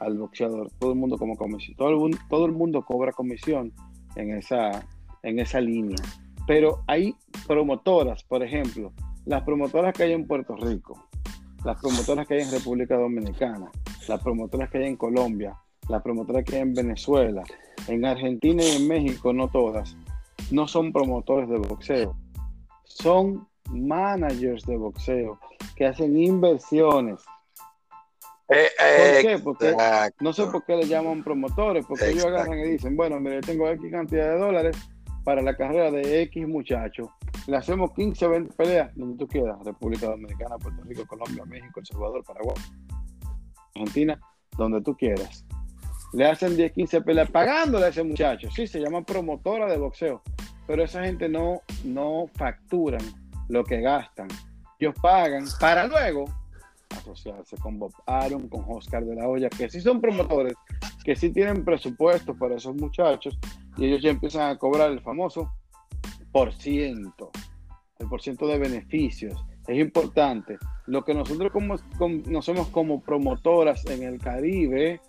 [0.00, 0.70] al boxeador.
[0.78, 3.72] Todo el mundo como comisión, todo el, todo el mundo cobra comisión
[4.16, 4.86] en esa,
[5.22, 5.98] en esa línea.
[6.46, 7.14] Pero hay
[7.46, 8.92] promotoras, por ejemplo,
[9.24, 11.08] las promotoras que hay en Puerto Rico,
[11.64, 13.70] las promotoras que hay en República Dominicana,
[14.08, 15.56] las promotoras que hay en Colombia,
[15.88, 17.42] las promotoras que hay en Venezuela,
[17.88, 19.96] en Argentina y en México, no todas,
[20.50, 22.16] no son promotores de boxeo,
[22.84, 25.38] son managers de boxeo
[25.74, 27.24] que hacen inversiones.
[28.48, 29.38] Eh, ¿Por eh, qué?
[29.42, 30.24] Porque exacto.
[30.24, 33.68] no sé por qué le llaman promotores, porque ellos agarran y dicen, bueno, mire, tengo
[33.68, 34.76] X cantidad de dólares
[35.24, 37.10] para la carrera de X muchacho.
[37.48, 41.80] Le hacemos 15 o 20 peleas, donde tú quieras, República Dominicana, Puerto Rico, Colombia, México,
[41.80, 42.56] El Salvador, Paraguay,
[43.74, 44.20] Argentina,
[44.56, 45.44] donde tú quieras.
[46.12, 48.48] Le hacen 10, 15 peleas pagándole a ese muchacho.
[48.52, 50.22] Sí, se llama promotora de boxeo,
[50.68, 53.02] pero esa gente no, no facturan
[53.48, 54.28] lo que gastan.
[54.78, 56.26] Ellos pagan para luego
[56.90, 60.54] asociarse con Bob Aaron, con Oscar de la Hoya, que sí son promotores,
[61.04, 63.38] que sí tienen presupuestos para esos muchachos,
[63.76, 65.52] y ellos ya empiezan a cobrar el famoso
[66.32, 67.30] por ciento,
[67.98, 69.44] el por ciento de beneficios.
[69.66, 70.58] Es importante.
[70.86, 75.00] Lo que nosotros como, conocemos como promotoras en el Caribe,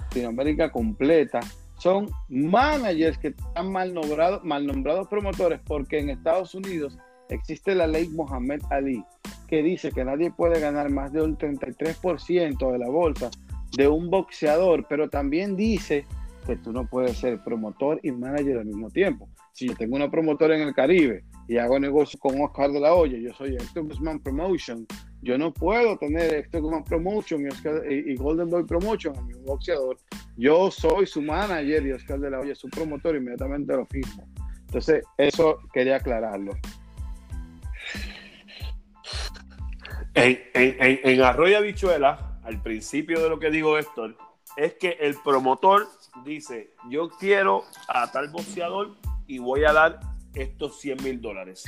[0.00, 1.40] Latinoamérica completa,
[1.78, 7.86] son managers que están mal nombrados, mal nombrados promotores, porque en Estados Unidos existe la
[7.86, 9.04] ley Mohamed Ali,
[9.50, 13.30] que dice que nadie puede ganar más de un 33% de la bolsa
[13.76, 16.06] de un boxeador, pero también dice
[16.46, 19.28] que tú no puedes ser promotor y manager al mismo tiempo.
[19.52, 22.94] Si yo tengo una promotora en el Caribe y hago negocio con Oscar de la
[22.94, 24.86] Hoya, yo soy Héctor Guzmán Promotion,
[25.22, 29.98] yo no puedo tener Héctor Guzmán Promotion y, y- Golden Boy Promotion al mismo boxeador.
[30.36, 34.26] Yo soy su manager y Oscar de la Hoya es su promotor, inmediatamente lo firmo.
[34.60, 36.52] Entonces, eso quería aclararlo.
[40.14, 44.16] En, en, en, Arroyo Habichuela, al principio de lo que digo Héctor,
[44.56, 45.86] es que el promotor
[46.24, 48.96] dice, yo quiero a tal boxeador
[49.26, 50.00] y voy a dar
[50.34, 51.64] estos 100 mil dólares.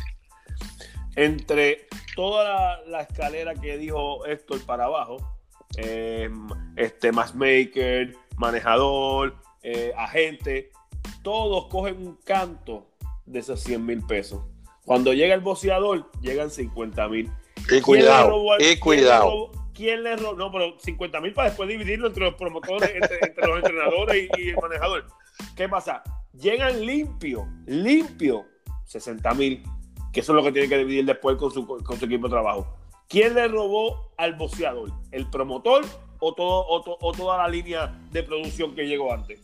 [1.14, 5.18] Entre toda la, escalera que dijo Héctor para abajo,
[5.76, 6.30] eh,
[6.76, 10.72] este matchmaker, manejador, eh, agente,
[11.22, 12.88] todos cogen un canto
[13.26, 14.42] de esos 100 mil pesos.
[14.84, 17.30] Cuando llega el boxeador, llegan 50 mil.
[17.64, 19.50] Y ¿Quién le cuidado, y cuidado.
[19.74, 20.34] ¿Quién le robó?
[20.34, 24.40] No, pero 50 mil para después dividirlo entre los promotores, entre, entre los entrenadores y,
[24.42, 25.06] y el manejador.
[25.56, 26.02] ¿Qué pasa?
[26.34, 28.44] Llegan limpio, limpio,
[28.84, 29.62] 60 mil,
[30.12, 32.32] que eso es lo que tiene que dividir después con su, con su equipo de
[32.32, 32.66] trabajo.
[33.08, 34.90] ¿Quién le robó al boxeador?
[35.10, 35.84] ¿El promotor
[36.20, 39.40] o, todo, o, to- o toda la línea de producción que llegó antes?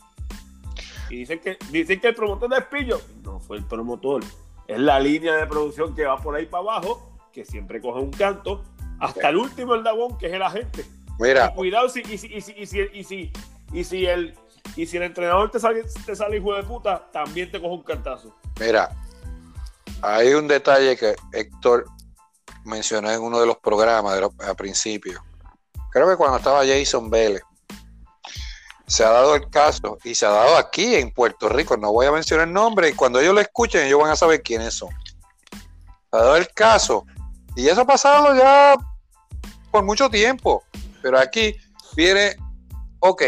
[1.10, 3.00] Y dicen que, dicen que el promotor es pillo.
[3.22, 4.22] No fue el promotor.
[4.66, 8.10] Es la línea de producción que va por ahí para abajo, que siempre coge un
[8.10, 8.64] canto,
[8.98, 10.84] hasta el último eslabón, que es el agente.
[11.20, 13.32] Mira, Y cuidado si, y si, y si, y si, y si,
[13.72, 14.36] y si el,
[14.74, 17.82] y si el entrenador te sale, te sale hijo de puta, también te coge un
[17.84, 18.34] cantazo.
[18.58, 18.90] mira,
[20.02, 21.84] hay un detalle que Héctor
[22.64, 25.22] mencionó en uno de los programas de los- al principio.
[25.92, 27.42] Creo que cuando estaba Jason Vélez.
[28.88, 31.76] Se ha dado el caso y se ha dado aquí en Puerto Rico.
[31.76, 34.42] No voy a mencionar el nombre y cuando ellos lo escuchen, ellos van a saber
[34.42, 34.88] quiénes son.
[36.10, 37.04] Se ha dado el caso
[37.58, 38.76] y eso ha pasado ya
[39.72, 40.62] por mucho tiempo.
[41.02, 41.56] Pero aquí
[41.96, 42.36] viene,
[43.00, 43.22] ok,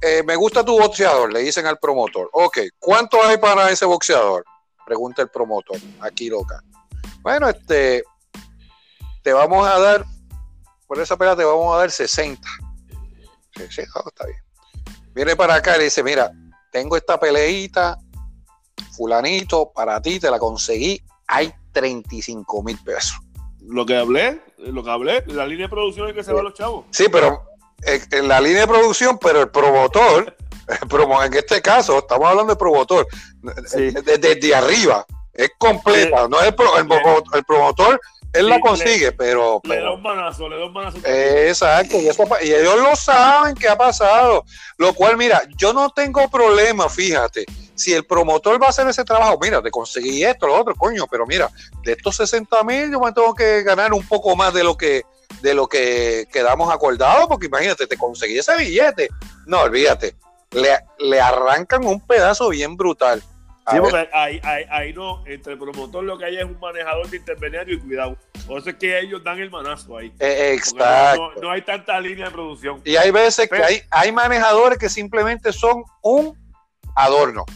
[0.00, 2.30] eh, me gusta tu boxeador, le dicen al promotor.
[2.32, 4.44] Ok, ¿cuánto hay para ese boxeador?
[4.86, 6.62] Pregunta el promotor, aquí loca.
[7.20, 8.04] Bueno, este,
[9.24, 10.04] te vamos a dar,
[10.86, 12.48] por esa pelea te vamos a dar 60.
[13.56, 14.38] Sí, sí, ah, está bien.
[15.14, 16.30] Viene para acá y dice, mira,
[16.70, 17.98] tengo esta peleita,
[18.92, 23.18] fulanito, para ti te la conseguí, hay 35 mil pesos.
[23.60, 26.44] Lo que hablé, lo que hablé, la línea de producción es que se va a
[26.44, 26.86] los chavos.
[26.90, 27.42] Sí, pero
[27.82, 30.36] en, en la línea de producción, pero el promotor,
[30.68, 33.06] el promo- en este caso, estamos hablando de promotor,
[33.66, 33.90] Sí.
[33.90, 38.00] de- desde arriba, es completa, no es el, pro- el promo- el promotor,
[38.34, 40.98] él la Sí, consigue, pero, Le da pero un manazo, le da un manazo.
[41.04, 44.44] Eh, Exacto, y, eso y ellos lo saben que ha pasado.
[44.76, 47.46] Lo cual, mira, yo no tengo problema, fíjate.
[47.76, 51.06] Si el promotor va a hacer ese trabajo, mira, te conseguí esto, lo otro, coño,
[51.10, 51.50] pero mira,
[51.82, 55.02] de estos 60 mil yo me tengo que ganar un poco más de lo que
[55.40, 59.08] de lo que quedamos acordados, porque imagínate, te conseguí ese billete.
[59.46, 60.16] No, olvídate,
[60.52, 63.22] le, le arrancan un pedazo bien brutal.
[63.70, 67.08] Sí, porque ahí, ahí, ahí no, entre el promotor lo que hay es un manejador
[67.08, 68.18] de intermediario y cuidado.
[68.46, 70.12] Por eso es que ellos dan el manazo ahí.
[70.18, 71.32] eh, exacto.
[71.34, 72.82] No, no hay tanta línea de producción.
[72.84, 76.36] Y hay veces que hay, hay manejadores que simplemente son un
[76.94, 77.46] adorno.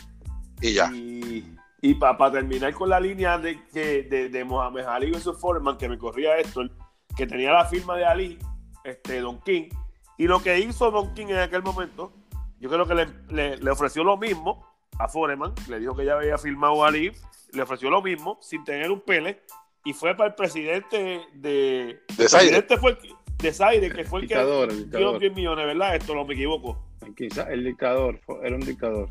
[0.62, 0.90] Y ya.
[0.92, 5.76] Y, y para terminar con la línea de, que, de, de Mohamed Ali versus Foreman,
[5.76, 6.70] que me corría Héctor,
[7.16, 8.38] que tenía la firma de Ali,
[8.82, 9.68] este, Don King,
[10.16, 12.12] y lo que hizo Don King en aquel momento,
[12.58, 14.66] yo creo que le, le- le ofreció lo mismo
[14.98, 17.12] a Foreman, le dijo que ya había firmado a Ali,
[17.52, 19.42] le ofreció lo mismo sin tener un pele,
[19.84, 22.00] y fue para el presidente de...
[22.16, 22.48] De el Zaire.
[22.50, 25.18] presidente fue el que- de Zaire, que fue el Dictador, el que dio dictador.
[25.20, 25.94] 10 millones, ¿verdad?
[25.96, 26.84] Esto no me equivoco.
[27.16, 29.08] Quizá el dictador, era un dictador.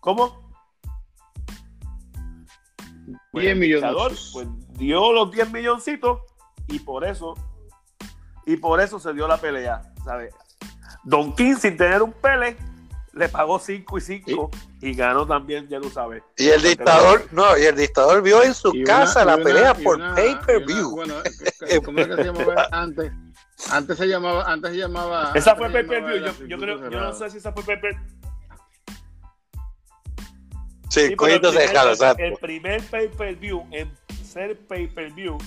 [0.00, 0.52] ¿Cómo?
[3.32, 3.88] 10 el millones.
[3.90, 4.48] dictador, pues
[4.78, 6.20] dio los 10 milloncitos
[6.68, 7.34] y por eso
[8.46, 10.34] y por eso se dio la pelea, ¿sabes?
[11.02, 12.56] Don King sin tener un pele
[13.16, 14.50] le pagó 5 y 5
[14.80, 16.22] y ganó también, ya tú sabes.
[16.36, 19.74] Y el dictador, no, y el dictador vio en su una- casa la una- pelea
[19.74, 20.90] por una- pay per y una- view.
[20.90, 21.14] Bueno,
[21.84, 23.12] ¿cómo es que se llamaba antes?
[23.70, 25.32] Antes se llamaba, antes se llamaba.
[25.34, 27.38] Esa fue se pay per llamaba view, el yo, yo creo, yo no sé si
[27.38, 27.96] esa fue pay per
[30.90, 32.22] Sí, Sí, el primer- exacto.
[32.22, 33.90] El primer pay per view en
[34.24, 35.38] ser pay per view,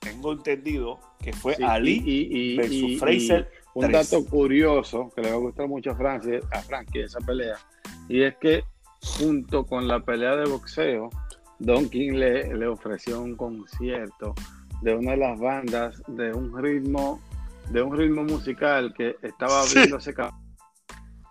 [0.00, 3.50] tengo entendido que fue Sí, Ali y, y- y- versus y- Fraser.
[3.76, 4.10] Un tres.
[4.10, 7.56] dato curioso que le va a gustar mucho a Frankie, a Frankie esa pelea,
[8.08, 8.64] y es que
[9.18, 11.10] junto con la pelea de boxeo,
[11.58, 14.34] Don King le, le ofreció un concierto
[14.82, 17.20] de una de las bandas de un ritmo,
[17.70, 19.78] de un ritmo musical que estaba Sí.
[19.78, 20.32] abriéndose ca-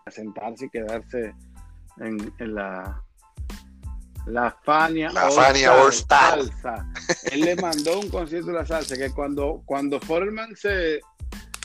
[0.05, 1.34] a sentarse y quedarse
[1.99, 3.01] en, en la
[4.27, 6.39] la Fania La Fania All Star.
[6.41, 6.88] salsa.
[7.31, 10.99] Él le mandó un concierto de la salsa que cuando cuando Foreman se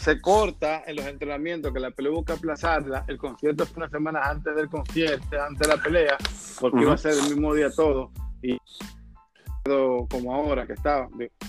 [0.00, 4.20] se corta en los entrenamientos, que la pelea busca aplazarla, el concierto fue una semana
[4.22, 6.16] antes del concierto, antes de la pelea,
[6.58, 6.84] porque Ujú.
[6.86, 8.10] iba a ser el mismo día todo.
[8.42, 8.56] Y
[10.08, 11.06] como ahora que estaba,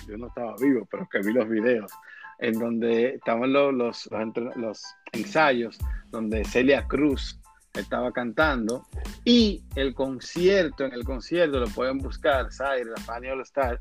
[0.08, 1.92] yo- no estaba vivo, pero que vi los videos,
[2.40, 4.84] en donde estaban los, los, los, los
[5.14, 5.78] ensayos,
[6.10, 7.40] donde Celia Cruz
[7.74, 8.86] estaba cantando,
[9.24, 13.80] y el concierto, en el concierto lo pueden buscar, Zaire, la Fanny All Star,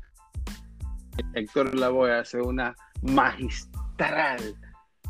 [1.33, 3.80] Héctor Lavoe hace una magistral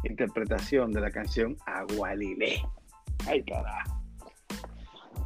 [0.04, 2.64] interpretación de la canción Agualilé.
[3.28, 4.02] Ay, carajo.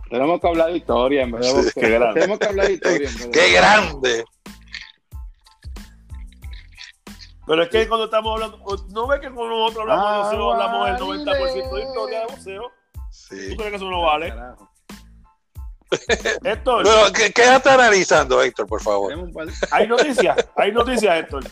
[0.10, 1.52] Tenemos que hablar de historia en Sí.
[1.52, 1.72] boxeo.
[1.76, 2.20] Qué grande.
[2.20, 4.26] Tenemos que hablar de historia en vez de ¡Qué grande!
[7.48, 10.54] Pero es que cuando estamos hablando, no ves que cuando nosotros hablamos de boxeo, Ah,
[10.66, 11.40] hablamos del vale.
[11.40, 12.62] 90% de historia de boxeo.
[12.64, 12.72] ¿Tú
[13.12, 13.56] Sí.
[13.56, 14.30] crees que eso no vale?
[14.30, 14.70] Carajo.
[16.44, 19.14] Héctor, Pero, ¿qué, quédate analizando, Héctor, por favor.
[19.72, 21.44] Hay noticias, hay noticias, Héctor.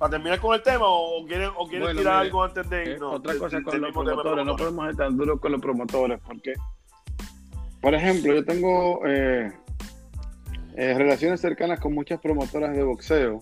[0.00, 2.82] Para terminar con el tema, o quieren, o quieren Bueno, tirar mire, algo antes de
[2.82, 3.14] Eh, irnos?
[3.16, 5.40] otra cosa Del- con del los mismo tema de promotores, no podemos ser tan duros
[5.40, 6.54] con los promotores porque,
[7.82, 9.52] por ejemplo, yo tengo eh,
[10.76, 13.40] eh, relaciones cercanas con muchas promotoras de boxeo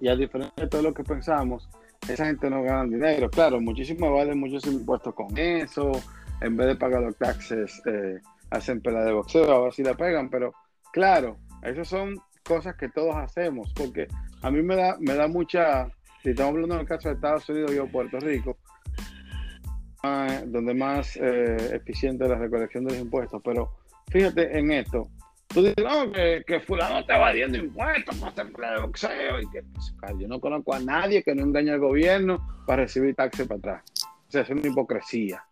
[0.00, 1.68] y a diferencia de todo lo que pensamos,
[2.08, 3.30] esa gente no gana dinero.
[3.30, 5.92] Claro, muchísimo valen muchos impuestos con eso,
[6.40, 8.18] en vez de pagar los taxes, eh,
[8.50, 10.52] hacen pelea de boxeo, a ver si la pegan, pero
[10.92, 12.16] claro, esas son
[12.50, 14.08] cosas que todos hacemos, porque
[14.42, 15.88] a mí me da, me da mucha,
[16.20, 18.58] si estamos hablando en el caso de Estados Unidos y Puerto Rico,
[20.02, 23.70] donde más eh, eficiente la recolección de los impuestos, pero
[24.10, 25.08] fíjate en esto,
[25.46, 29.62] tú dices, no, que, que fulano está evadiendo impuestos, no hacer de boxeo, y que,
[29.62, 33.58] pues, yo no conozco a nadie que no engañe al gobierno para recibir taxes para
[33.58, 33.82] atrás.
[34.26, 35.44] O sea, es una hipocresía.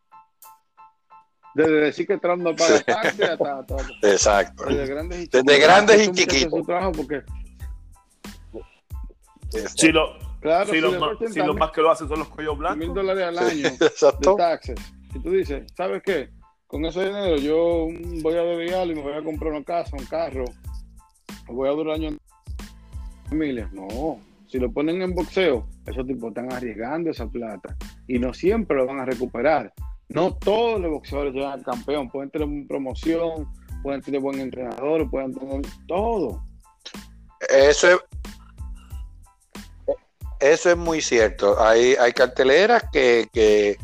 [1.54, 2.84] Desde decir que Trump no paga Sí.
[2.84, 4.64] taxes hasta, hasta- Exacto.
[4.66, 5.60] desde grandes y Desde chiquitos.
[5.66, 6.50] grandes y chiquitos.
[6.60, 7.22] su trabajo porque,
[9.76, 12.18] Si, lo- claro, si si los, más, cuestan si los más que lo hacen son
[12.18, 12.94] los cuellos mil blancos.
[12.94, 14.36] dólares al año de Exacto.
[14.36, 14.78] taxes.
[15.14, 16.28] Y tú dices, ¿sabes qué?
[16.66, 17.86] Con ese dinero yo
[18.22, 20.44] voy a dedicar y me voy a comprar una casa, un carro,
[21.46, 22.18] voy a durar años en
[23.30, 23.70] familia.
[23.72, 27.74] No, si lo ponen en boxeo, esos tipos están arriesgando esa plata
[28.06, 29.72] y no siempre lo van a recuperar.
[30.08, 33.52] No todos los boxeadores llegan al campeón, pueden tener promoción,
[33.82, 36.42] pueden tener buen entrenador, pueden tener todo.
[37.48, 37.98] Eso es,
[40.40, 41.62] eso es muy cierto.
[41.62, 43.76] Hay, hay carteleras que, que,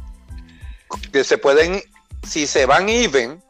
[1.12, 1.80] que se pueden,
[2.26, 3.42] si se van even,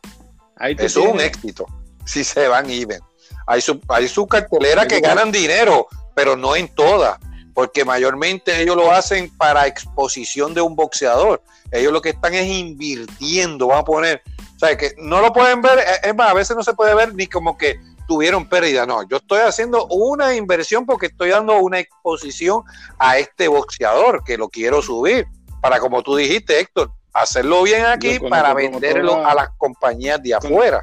[0.60, 1.66] es un éxito.
[2.06, 3.00] Si se van even.
[3.46, 7.18] Hay su, hay su cartelera que ganan dinero, pero no en todas,
[7.54, 11.42] porque mayormente ellos lo hacen para exposición de un boxeador.
[11.70, 14.22] Ellos lo que están es invirtiendo, vamos a poner,
[14.54, 17.14] o sea, que no lo pueden ver, es más, a veces no se puede ver
[17.14, 21.78] ni como que tuvieron pérdida, no, yo estoy haciendo una inversión porque estoy dando una
[21.78, 22.62] exposición
[22.98, 25.26] a este boxeador que lo quiero subir,
[25.62, 30.82] para como tú dijiste, Héctor, hacerlo bien aquí para venderlo a las compañías de afuera,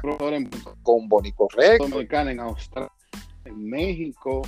[0.82, 1.84] con Bonico Rex.
[1.84, 2.90] En Australia,
[3.44, 4.42] en México,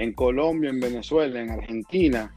[0.00, 2.32] en Colombia, en Venezuela, en Argentina,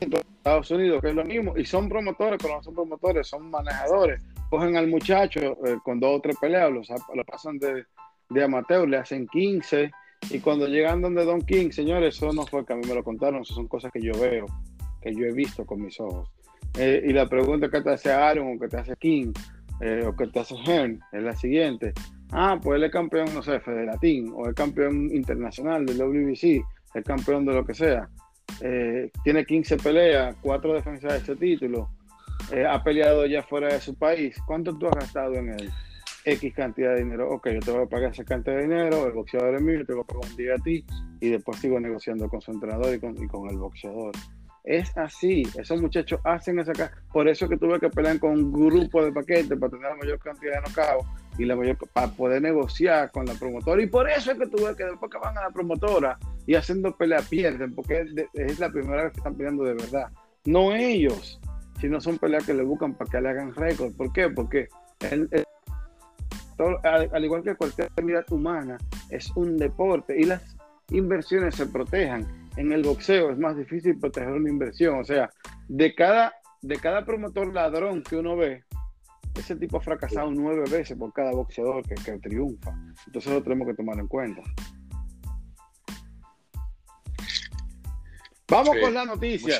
[0.00, 3.50] en Estados Unidos, que es lo mismo, y son promotores, pero no son promotores, son
[3.50, 4.20] manejadores.
[4.50, 7.86] Cogen al muchacho eh, con dos o tres peleas, lo, pasan de,
[8.28, 9.90] de, amateur, le hacen 15,
[10.30, 13.02] y cuando llegan donde Don King, señores, eso no fue que a mí me lo
[13.02, 14.44] contaron, eso son cosas que yo veo,
[15.00, 16.28] que yo he visto con mis ojos.
[16.78, 19.32] Eh, y la pregunta que te hace Aaron o que te hace King
[19.80, 21.94] eh, o que te hace Hearn es la siguiente.
[22.32, 26.64] Ah, pues él es campeón, no sé, federatín, o es campeón internacional del WBC,
[26.94, 28.08] es campeón de lo que sea.
[28.60, 31.90] Eh, tiene 15 peleas, 4 defensas de ese título,
[32.52, 34.36] eh, ha peleado ya fuera de su país.
[34.46, 35.70] ¿Cuánto tú has gastado en él?
[36.24, 37.30] X cantidad de dinero.
[37.30, 39.86] Ok, yo te voy a pagar esa cantidad de dinero, el boxeador es mío, yo
[39.86, 40.84] te voy a pagar un día a ti,
[41.20, 44.12] y después sigo negociando con su entrenador y con, el boxeador.
[44.64, 46.72] Es así, esos muchachos hacen esa
[47.12, 50.18] Por eso que tuve que pelear con un grupo de paquetes para tener la mayor
[50.18, 51.06] cantidad de nocaos
[51.38, 53.82] y la mayor para poder negociar con la promotora.
[53.82, 56.96] Y por eso es que tuve que después que van a la promotora y haciendo
[56.96, 60.10] pelea pierden, porque es la primera vez que están peleando de verdad.
[60.44, 61.40] No ellos,
[61.80, 63.92] sino son peleas que le buscan para que le hagan récord.
[63.94, 64.30] ¿Por qué?
[64.30, 64.68] Porque
[66.82, 68.78] al, igual que cualquier actividad humana,
[69.10, 70.56] es un deporte y las
[70.90, 72.26] inversiones se protejan
[72.56, 75.00] en el boxeo es más difícil proteger una inversión.
[75.00, 75.30] O sea,
[75.68, 78.64] de cada, de cada promotor ladrón que uno ve,
[79.38, 82.72] ese tipo ha fracasado nueve veces por cada boxeador que, triunfa.
[83.06, 84.42] Entonces lo tenemos que tomar en cuenta.
[88.48, 89.58] Vamos con la noticia.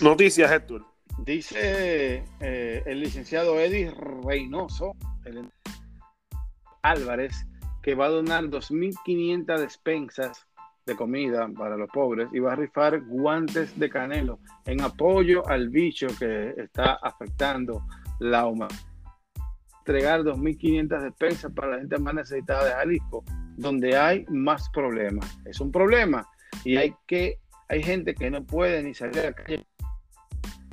[0.00, 0.84] Noticias, Héctor.
[1.24, 4.96] Dice eh, el licenciado Eddie Reynoso
[6.82, 7.46] Álvarez
[7.82, 10.46] que va a donar 2.500 despensas
[10.86, 15.68] de comida para los pobres y va a rifar guantes de canelo en apoyo al
[15.68, 17.84] bicho que está afectando
[18.20, 18.80] la humanidad.
[19.80, 23.24] Entregar 2.500 despensas para la gente más necesitada de Jalisco,
[23.56, 25.38] donde hay más problemas.
[25.44, 26.28] Es un problema
[26.64, 29.66] y hay que hay gente que no puede ni salir a la calle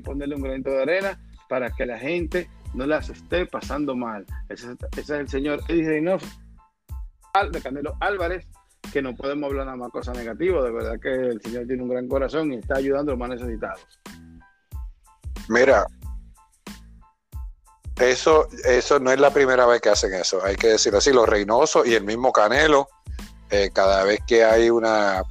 [0.04, 1.20] ponerle un granito de arena
[1.50, 4.26] para que la gente no las esté pasando mal.
[4.50, 6.28] Ese, es el señor Eddie Reynoso
[7.52, 8.48] de Canelo Álvarez,
[8.92, 10.64] que no podemos hablar nada más cosas negativas.
[10.64, 13.30] De verdad que el Señor tiene un gran corazón y está ayudando a los más
[13.30, 13.86] necesitados.
[15.48, 15.86] Mira,
[18.00, 21.12] eso, eso no es la primera vez que hacen eso, hay que decirlo así.
[21.12, 22.88] Los Reynosos y el mismo Canelo,
[23.50, 25.24] eh, cada vez que hay una,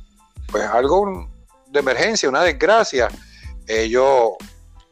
[0.50, 1.28] pues algo
[1.68, 3.08] de emergencia, una desgracia,
[3.66, 4.30] ellos,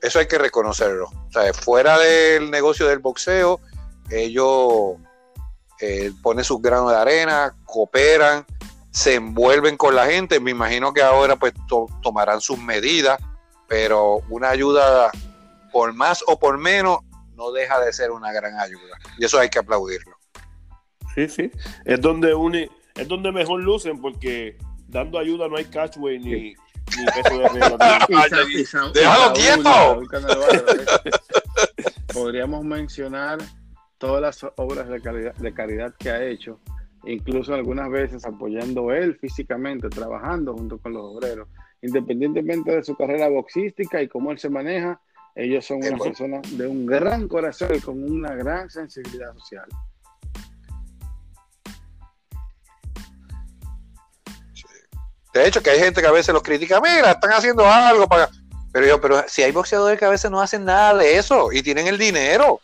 [0.02, 1.06] eso hay que reconocerlo.
[1.06, 3.60] O sea, fuera del negocio del boxeo,
[4.10, 4.96] ellos
[5.80, 8.46] eh, ponen sus granos de arena, cooperan,
[8.90, 10.38] se envuelven con la gente.
[10.38, 11.52] Me imagino que ahora pues
[12.02, 13.18] tomarán sus medidas,
[13.66, 15.10] pero una ayuda
[15.72, 16.98] por más o por menos
[17.36, 18.98] no deja de ser una gran ayuda.
[19.18, 20.16] Y eso hay que aplaudirlo.
[21.14, 21.50] Sí, sí.
[21.84, 24.56] Es donde une, es donde mejor lucen porque
[24.88, 26.54] dando ayuda no hay catchway ni, ni
[27.14, 28.06] peso de regla.
[28.94, 30.02] ¡Déjalo quieto!
[32.12, 33.38] Podríamos mencionar
[33.98, 36.60] todas las obras de caridad, de caridad que ha hecho
[37.06, 41.48] incluso algunas veces apoyando él físicamente, trabajando junto con los obreros.
[41.82, 45.00] Independientemente de su carrera boxística y cómo él se maneja,
[45.34, 49.66] ellos son unas personas de un gran corazón y con una gran sensibilidad social.
[55.32, 58.30] De hecho, que hay gente que a veces los critica, mira, están haciendo algo para...
[58.72, 61.62] Pero yo, pero si hay boxeadores que a veces no hacen nada de eso y
[61.62, 62.60] tienen el dinero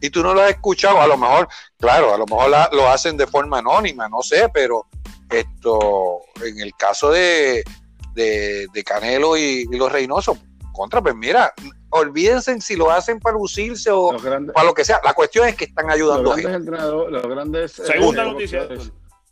[0.00, 1.48] y tú no lo has escuchado, a lo mejor,
[1.78, 4.86] claro, a lo mejor lo hacen de forma anónima, no sé, pero
[5.30, 7.64] esto, en el caso de,
[8.14, 10.38] de, Canelo y, los Reynosos,
[10.78, 11.52] contra, pues mira,
[11.90, 15.00] olvídense si lo hacen para lucirse o para lo que sea.
[15.04, 16.70] La cuestión es que están ayudando los grandes,
[17.10, 18.68] los grandes Segunda noticia.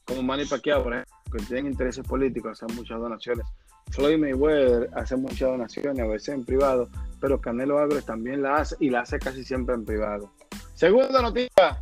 [0.05, 3.47] Como Manny Pacquiao, por ejemplo que tienen intereses políticos, hacen muchas donaciones.
[3.91, 6.89] Floyd Mayweather hace muchas donaciones, a veces en privado,
[7.21, 10.31] pero Canelo Álvarez también la hace y la hace casi siempre en privado.
[10.75, 11.79] Segunda noticia.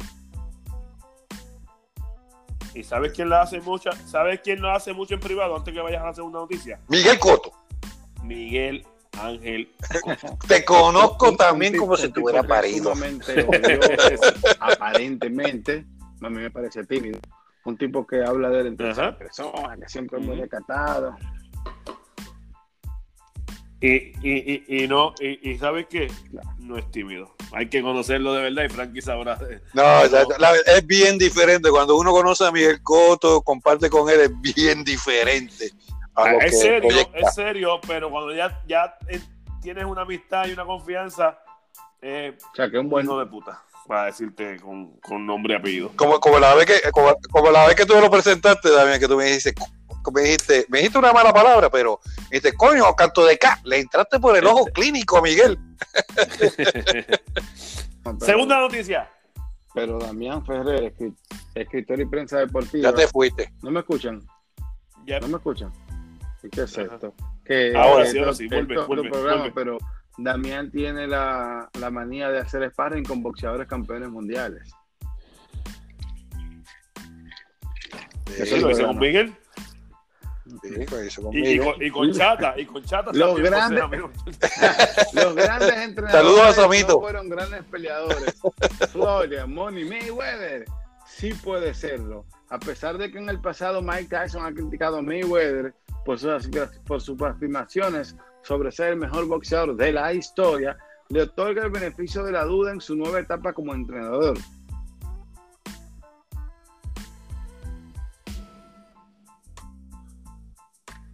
[2.75, 3.93] ¿Y sabes quién la hace mucha?
[4.07, 6.81] ¿Sabes quién lo hace mucho en privado antes que vayas a la segunda noticia?
[6.89, 7.53] Miguel Coto.
[8.23, 8.85] Miguel
[9.19, 9.69] Ángel.
[10.49, 12.93] Te conozco también un como si que es parido.
[14.61, 15.85] aparentemente,
[16.23, 17.19] a mí me parece tímido.
[17.65, 21.17] Un tipo que habla de él en tercera persona, que siempre es muy recatado.
[23.81, 23.89] Y,
[24.23, 26.11] y, y, y no, y, y ¿sabes qué?
[26.59, 27.35] No es tímido.
[27.53, 29.39] Hay que conocerlo de verdad y Frankie sabrá.
[29.75, 31.71] No, la- la- es bien diferente.
[31.71, 35.71] Cuando uno conoce a Miguel Coto, comparte con él, es bien diferente.
[36.17, 37.19] A lo que Ah, es serio, proyecta.
[37.19, 39.21] es serio, pero cuando ya, ya eh,
[39.61, 41.39] tienes una amistad y una confianza,
[42.01, 43.05] eh, O sea, que es un buen.
[43.07, 45.91] hijo de puta, para decirte con, con nombre y apellido.
[45.97, 49.09] Como, como la vez que, como, como la vez que tú lo presentaste, Damián, que
[49.09, 49.55] tú me dijiste,
[50.13, 51.99] me dijiste, me dijiste una mala palabra, pero
[52.31, 55.59] me dijiste, coño, canto de K, le entraste por el ojo clínico a Miguel.
[58.05, 59.11] pero- Segunda noticia.
[59.75, 61.17] Pero Damián Ferrer, escri-
[61.55, 62.91] escritor y prensa deportiva.
[62.91, 63.53] Ya te fuiste.
[63.63, 64.23] ¿No me escuchan?
[65.05, 65.73] Ya, ¿No me escuchan?
[66.45, 67.15] ¿Y qué es esto?
[67.45, 69.55] Que, Ahora eh, sí, ahora sí, el vuelve, to- los vuelve, programas, vuelve.
[69.55, 69.79] Pero
[70.19, 74.71] Damián tiene la, la manía de hacer sparring con boxeadores campeones mundiales.
[78.39, 79.35] eso lo hice con Miguel.
[80.63, 81.65] Sí, con Y, y Miguel.
[81.65, 83.11] con, y con Chata, y con Chata.
[83.13, 83.83] Los también, grandes-.
[85.15, 86.89] Los grandes entrenadores Saludos a Samito.
[86.95, 88.41] no fueron grandes peleadores.
[88.93, 90.65] Florida, Money Mayweather
[91.07, 92.27] sí puede serlo.
[92.51, 95.75] A pesar de que en el pasado Mike Tyson ha criticado a Mayweather
[96.05, 96.49] por sus,
[96.87, 100.77] por sus afirmaciones sobre ser el mejor boxeador de la historia,
[101.09, 104.37] le otorga el beneficio de la duda en su nueva etapa como entrenador.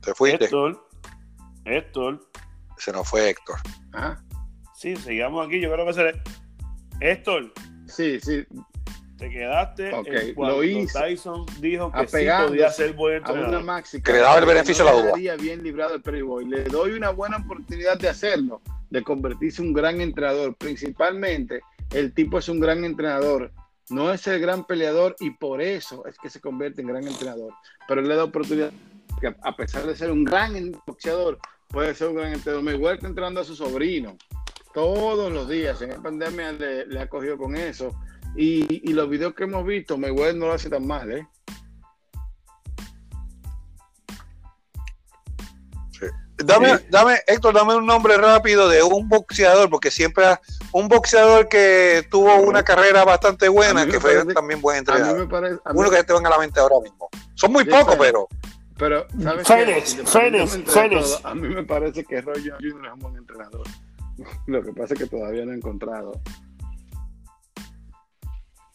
[0.00, 0.44] Te fuiste.
[0.44, 0.88] Héctor,
[1.64, 2.26] Héctor,
[2.78, 3.58] Se nos fue Héctor.
[3.92, 4.24] Ajá.
[4.74, 5.60] sí, sigamos aquí.
[5.60, 6.22] Yo creo que se le...
[7.00, 7.52] Héctor,
[7.90, 8.46] Sí, sí,
[9.20, 10.98] te quedaste Ok, en lo hizo.
[10.98, 13.64] Tyson dijo que sí podía ser buen a una entrenador.
[13.64, 15.36] máxima Que le daba el beneficio no a la duda.
[15.36, 16.46] bien librado el Playboy.
[16.46, 20.56] Le doy una buena oportunidad de hacerlo, de convertirse en un gran entrenador.
[20.56, 21.60] Principalmente,
[21.92, 23.52] el tipo es un gran entrenador.
[23.90, 27.52] No es el gran peleador y por eso es que se convierte en gran entrenador.
[27.86, 28.70] Pero le da oportunidad
[29.20, 32.64] que a pesar de ser un gran boxeador, puede ser un gran entrenador.
[32.64, 34.16] Mayweather está entrenando a su sobrino
[34.72, 35.82] todos los días.
[35.82, 37.94] En la pandemia le, le ha cogido con eso.
[38.36, 41.26] Y, y los videos que hemos visto, Mayweather no lo hace tan mal, ¿eh?
[46.42, 46.84] Dame, Sí.
[46.90, 50.24] dame, Héctor, dame un nombre rápido de un boxeador, porque siempre
[50.72, 54.86] un boxeador que tuvo una carrera bastante buena, que fue parece- también buen A mí
[54.88, 55.18] entrenador.
[55.18, 55.60] me parece.
[55.62, 57.10] a mí- Uno que te venga a la mente ahora mismo.
[57.34, 58.26] Son muy Sí, pocos, pero
[58.78, 59.54] Pero, ¿sabes qué?
[59.66, 60.66] De Fénix.
[61.20, 62.86] todo, A mí me parece que Roy Jones Jr.
[62.86, 63.66] es un buen entrenador.
[64.46, 66.12] Lo que pasa es que todavía no he encontrado.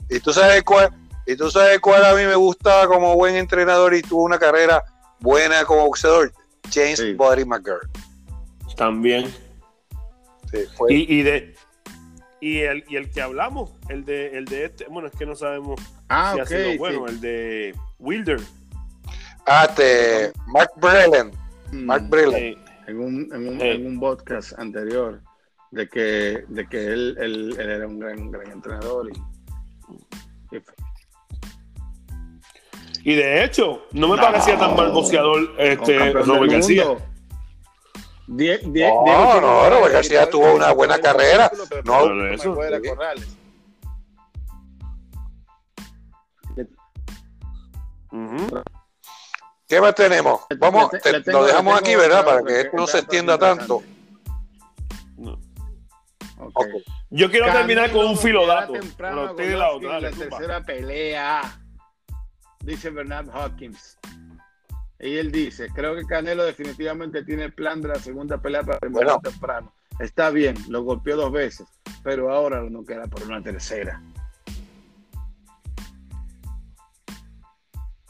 [0.09, 0.89] Y tú sabes cuál,
[1.25, 4.83] y tú sabes cuál a mí me gustaba como buen entrenador y tuvo una carrera
[5.19, 6.31] buena como boxeador,
[6.71, 7.13] James Sí.
[7.13, 7.89] Buddy McGirt.
[8.75, 9.33] También.
[10.51, 11.55] Sí, fue- Y, y de
[12.41, 15.35] y el, y el que hablamos, el de, el de este, bueno, es que no
[15.35, 15.79] sabemos
[16.09, 16.43] Ah, si ok.
[16.43, 16.77] ha sido sí.
[16.77, 18.39] bueno, el de Wilder.
[19.47, 21.31] ah, este, Mark Brellen,
[21.71, 22.35] Mm, Mark Brellen.
[22.43, 23.71] Eh, en, un, en, un, Eh.
[23.75, 25.19] en un podcast anterior
[25.71, 29.09] de que, de que él, él, él era un gran, un gran entrenador.
[29.09, 29.13] Y,
[30.51, 30.61] y-
[33.11, 34.21] y de hecho, no me No.
[34.21, 36.85] parecía tan mal boxeador con este Robert García.
[38.27, 41.51] Die- die- No, Diego no, Chico Robert García tuvo una buena carrera.
[41.85, 42.55] No, no, eso.
[49.67, 50.41] ¿Qué más tenemos?
[50.59, 52.23] Vamos, te- tengo- lo dejamos aquí, ¿verdad?
[52.23, 53.81] Para que esto no se extienda tanto.
[55.17, 55.31] No.
[56.39, 56.55] Ok.
[56.55, 56.65] Ok.
[57.15, 58.73] Yo quiero terminar con un filodato.
[58.73, 61.59] temprano usted la otra, dale, tercera pelea,
[62.59, 63.97] dice Bernard Hawkins.
[64.99, 68.79] Y él dice, creo que Canelo definitivamente tiene el plan de la segunda pelea para
[68.79, 69.21] terminar Bueno.
[69.21, 69.73] temprano.
[69.99, 71.67] Está bien, lo golpeó dos veces,
[72.03, 74.01] pero ahora no queda por una tercera.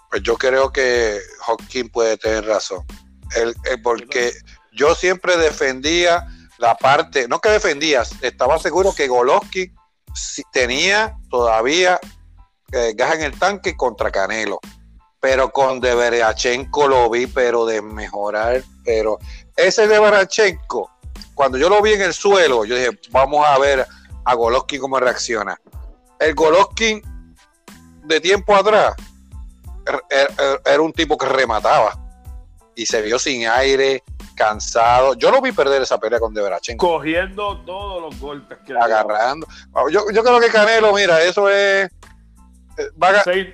[0.09, 2.83] Pues yo creo que Hawking puede tener razón.
[3.35, 4.31] Él- él- porque
[4.71, 6.25] yo siempre defendía
[6.57, 9.75] la parte, no que defendía, estaba seguro que Golovkin
[10.51, 11.99] tenía todavía
[12.71, 14.59] eh, gas en el tanque contra Canelo.
[15.19, 18.63] Pero con Deverachenko lo vi, pero de mejorar.
[18.83, 19.17] Pero
[19.55, 20.91] ese Deverachenko,
[21.33, 23.85] cuando yo lo vi en el suelo, yo dije, vamos a ver
[24.23, 25.59] a Golovkin cómo reacciona.
[26.19, 27.01] El Golovkin
[28.03, 28.95] de tiempo atrás
[30.09, 31.99] era, era un tipo que remataba
[32.75, 34.03] y se vio sin aire,
[34.35, 35.13] cansado.
[35.15, 36.85] Yo lo vi perder esa pelea con Debrachenko.
[36.87, 39.47] Cogiendo todos los golpes que agarrando.
[39.91, 41.89] Yo, yo creo que Canelo, mira, eso es.
[42.77, 43.53] eh, va a ga-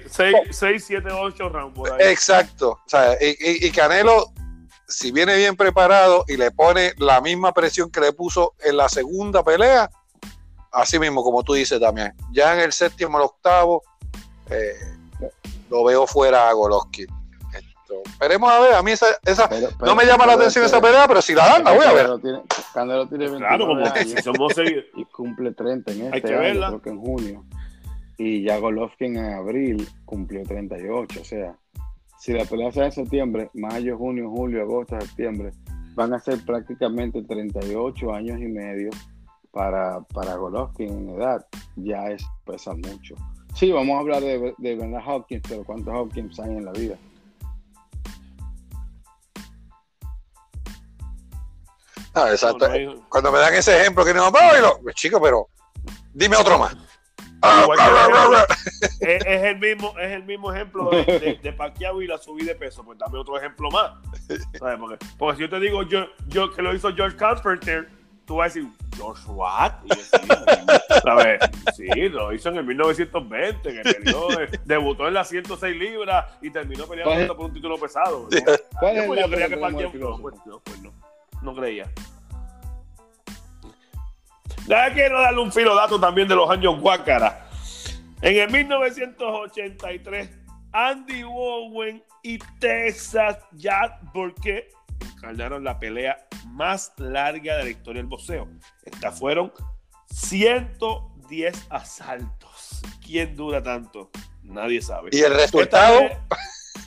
[0.51, 2.11] 6, 7, 8 rounds por ahí.
[2.11, 2.71] Exacto.
[2.71, 4.25] O sea, y, y- y Canelo,
[4.87, 8.89] si viene bien preparado y le pone la misma presión que le puso en la
[8.89, 9.89] segunda pelea,
[10.71, 13.83] así mismo, como tú dices también, ya en el séptimo, el octavo,
[14.49, 14.73] eh,
[15.69, 17.07] lo veo fuera a Golovkin.
[18.05, 20.71] Esperemos a ver, a mí esa, esa- Pero- no pero- me llama la atención es
[20.71, 22.19] esa pelea, pero si la dan, la voy a ver.
[22.21, 22.41] Tiene,
[22.73, 24.53] Canelo tiene 29 Claro, como que años si somos
[24.95, 26.67] y cumple 30 en Hay este que año, verla.
[26.69, 27.43] creo que en junio.
[28.17, 31.21] Y ya Golovkin en abril cumplió 38.
[31.21, 31.55] O sea,
[32.19, 35.51] si la pelea sea en septiembre, mayo, junio, julio, agosto, septiembre,
[35.95, 38.91] van a ser prácticamente 38 años y medio
[39.51, 41.45] para, para Golovkin en edad.
[41.75, 43.15] Ya es pesa mucho.
[43.55, 46.95] Sí, vamos a hablar de, de Bernard Hopkins, pero ¿cuántos Hopkins hay en la vida?
[52.13, 52.67] Ah, exacto.
[52.67, 55.47] No, no hay- Cuando me dan ese ejemplo, que no, no, pues, chico, pero
[56.13, 56.75] dime otro más.
[57.43, 58.45] Ah, Igual que bla, bla, bla, bla.
[58.99, 62.47] es, es el mismo, es el mismo ejemplo de, de, de Pacquiao y la subida
[62.53, 62.83] de peso.
[62.83, 63.93] Pues dame otro ejemplo más.
[64.59, 64.77] ¿Sabes?
[64.79, 67.89] Porque, porque si yo te digo yo, yo que lo hizo George Carpenter,
[68.25, 69.71] tú vas a decir, ¿George what?
[69.85, 70.27] Y yo, sí,
[71.03, 71.39] ¿sabes?
[71.75, 74.27] Sí, lo hizo en el 1920, que peleó,
[74.65, 78.27] debutó en las 106 libras y terminó peleando por un título pesado.
[78.29, 78.41] ¿no?
[78.79, 80.21] ¿Cuál Yo, es pues, yo creía que Pacquiao no, filósofo?
[80.21, 80.93] pues, no, pues no,
[81.41, 81.91] no creía.
[84.67, 87.47] Ya quiero darle un filodato también de los años Guácara.
[88.21, 90.29] En el 1983,
[90.71, 94.69] Andy Bowen y Texas Jazz Burke
[95.01, 98.47] encarnaron la pelea más larga de la historia del boxeo.
[98.83, 99.51] Estas fueron
[100.11, 102.81] 110 asaltos.
[103.03, 104.11] ¿Quién dura tanto?
[104.43, 105.09] Nadie sabe.
[105.13, 106.01] Y el resultado,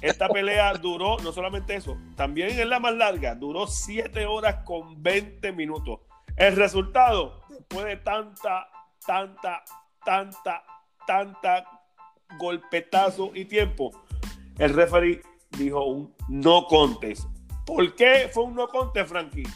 [0.05, 5.03] esta pelea duró, no solamente eso, también es la más larga, duró 7 horas con
[5.03, 6.01] 20 minutos.
[6.37, 8.69] El resultado, después de tanta,
[9.07, 9.65] tanta,
[10.05, 10.63] tanta,
[11.07, 11.81] tanta
[12.39, 13.93] golpetazo y tiempo,
[14.59, 17.25] el referee dijo un no contest.
[17.65, 19.49] ¿Por qué fue un no contest, Frankie?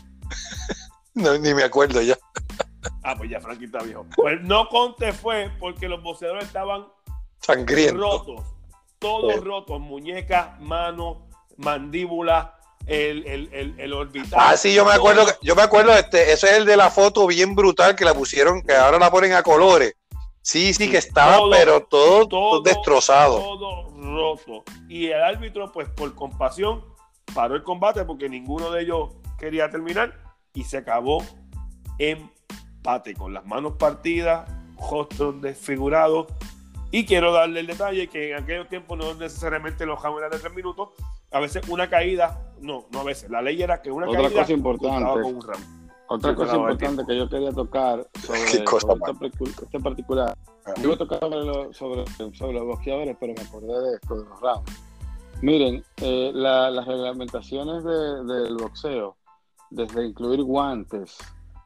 [1.14, 2.16] no, ni me acuerdo ya.
[3.02, 4.06] Ah, pues ya Frankie está viejo.
[4.16, 6.86] Pues no contest fue porque los boxeadores estaban
[7.40, 8.00] Sangriento.
[8.00, 8.54] rotos,
[8.98, 9.40] todos Sí.
[9.40, 11.18] rotos, muñecas, manos,
[11.56, 12.54] mandíbula,
[12.86, 14.38] el, el, el, el orbital.
[14.42, 15.32] Ah, sí, yo me acuerdo, todo.
[15.38, 18.14] que- yo me acuerdo, este, ese es el de la foto bien brutal que la
[18.14, 19.94] pusieron, que ahora la ponen a colores.
[20.40, 23.36] Sí, sí, que estaba, Todo, pero todo, todo destrozado.
[23.38, 24.64] Todo roto.
[24.88, 26.82] Y el árbitro, pues por compasión,
[27.34, 30.14] paró el combate porque ninguno de ellos quería terminar
[30.54, 31.22] y se acabó
[31.98, 34.48] empate con las manos partidas,
[34.90, 36.26] rostros desfigurados.
[36.90, 40.38] Y quiero darle el detalle que en aquellos tiempos no necesariamente los rounds eran de
[40.38, 40.88] tres minutos.
[41.30, 43.28] A veces una caída, no, no a veces.
[43.30, 45.04] La ley era que una Otra caída cosa importante.
[45.22, 45.78] con un round.
[46.10, 50.34] Otra cosa importante que yo quería tocar sobre, cosa este, este particular.
[50.78, 54.14] Yo iba a tocar sobre, lo- sobre, sobre los boxeadores, pero me acordé de esto,
[54.22, 54.72] de los rounds.
[55.42, 59.16] Miren, eh, la- las reglamentaciones de- del boxeo,
[59.68, 61.18] desde incluir guantes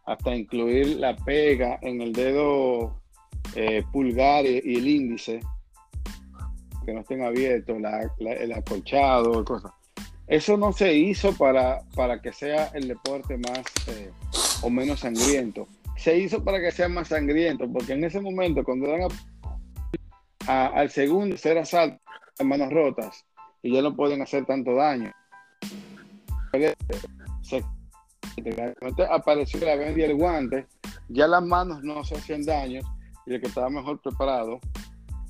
[0.05, 2.97] hasta incluir la pega en el dedo
[3.55, 5.41] eh, pulgar y, y el índice,
[6.85, 9.73] que no estén abiertos, la- la- el acolchado, cosas.
[10.27, 14.11] Eso no se hizo para, para que sea el deporte más eh,
[14.63, 15.67] o menos sangriento.
[15.97, 19.09] Se hizo para que sea más sangriento, porque en ese momento, cuando dan a-
[20.53, 22.01] a- al segundo ser asalto,
[22.39, 23.25] las manos rotas
[23.63, 25.13] y ya no pueden hacer tanto daño.
[27.43, 27.63] Se,
[29.11, 30.67] apareció la venda y el guante,
[31.09, 32.81] ya las manos no se hacían daño
[33.27, 34.61] y el que estaba mejor preparado,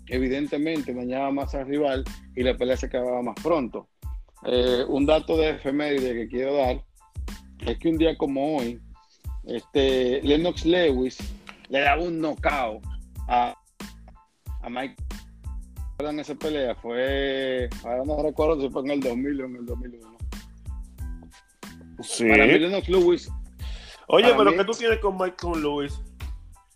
[0.09, 3.88] evidentemente dañaba más al rival y la pelea se acababa más pronto.
[4.45, 6.82] Eh, un dato de efeméride que quiero dar
[7.61, 8.80] es que un día como hoy,
[9.45, 11.18] este, Lennox Lewis
[11.68, 12.82] le daba un knockout
[13.28, 13.55] a,
[14.62, 14.97] a Mike.
[15.93, 16.74] ¿Recuerdan esa pelea?
[16.74, 20.18] Fue, ahora no recuerdo si fue en el 2000 o en el 2001.
[22.03, 22.28] Sí.
[22.28, 23.30] Para mí, Lennox Lewis,
[24.09, 26.01] Oye, pero mí- ¿qué tú tienes con Michael Lewis?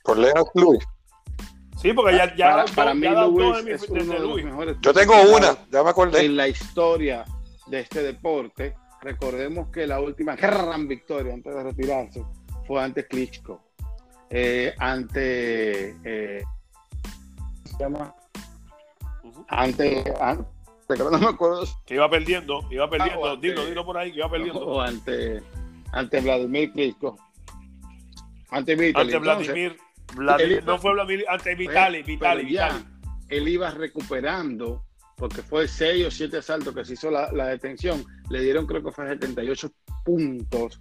[0.05, 0.85] Por Lennox Lewis.
[1.77, 4.77] Sí, porque ya, ya, para, dos- para mí, de mi- es uno de los mejores.
[4.81, 6.25] Yo tengo una, ya me acordé.
[6.25, 7.25] en la historia
[7.67, 8.75] de este deporte.
[9.03, 12.25] Recordemos que la última gran victoria antes de retirarse
[12.67, 13.61] fue ante Klitschko.
[14.31, 15.97] Eh, ante.
[16.03, 18.15] eh, ¿cómo se llama?
[19.49, 20.03] Ante.
[20.21, 20.47] ante
[20.99, 21.65] no me acuerdo.
[21.85, 23.27] Que iba perdiendo, iba perdiendo.
[23.27, 24.61] Ah, dilo, dilo por ahí, que iba perdiendo.
[24.67, 25.43] O ante.
[25.93, 27.17] Ante Vladimir Klitschko.
[28.51, 29.13] Ante Vitaly.
[29.15, 29.73] Ante Entonces,
[30.17, 30.65] Vladimir.
[30.65, 32.85] No fue Vladimir, ante Vitali, pero Vitali, ya Vitali.
[33.29, 34.83] él iba recuperando
[35.17, 38.83] porque fue seis o siete asaltos que se hizo la, la detención, le dieron creo
[38.83, 39.71] que fue 78
[40.05, 40.81] puntos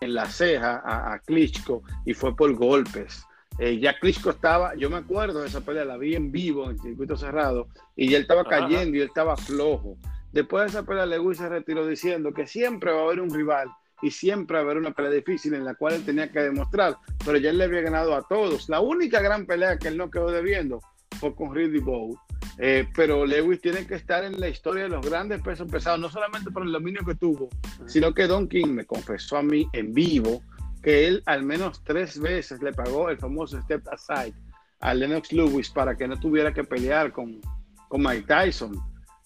[0.00, 3.24] en la ceja a, a Klitschko y fue por golpes.
[3.58, 6.70] Eh, ya Klitschko estaba, yo me acuerdo de esa pelea, la vi en vivo en
[6.76, 8.50] el circuito cerrado y ya él estaba Ajá.
[8.50, 9.96] cayendo y él estaba flojo.
[10.32, 13.68] Después de esa pelea, Lewis se retiró diciendo que siempre va a haber un rival
[14.02, 17.50] y siempre haber una pelea difícil en la cual él tenía que demostrar, pero ya
[17.50, 18.68] él le había ganado a todos.
[18.68, 20.80] La única gran pelea que él no quedó debiendo
[21.18, 22.16] fue con Ridley Bowe.
[22.58, 26.10] Eh, pero Lewis tiene que estar en la historia de los grandes pesos pesados, no
[26.10, 27.48] solamente por el dominio que tuvo,
[27.86, 30.42] sino que Don King me confesó a mí en vivo
[30.82, 34.34] que él al menos tres veces le pagó el famoso step aside
[34.80, 37.40] a Lennox Lewis para que no tuviera que pelear con,
[37.88, 38.76] con Mike Tyson.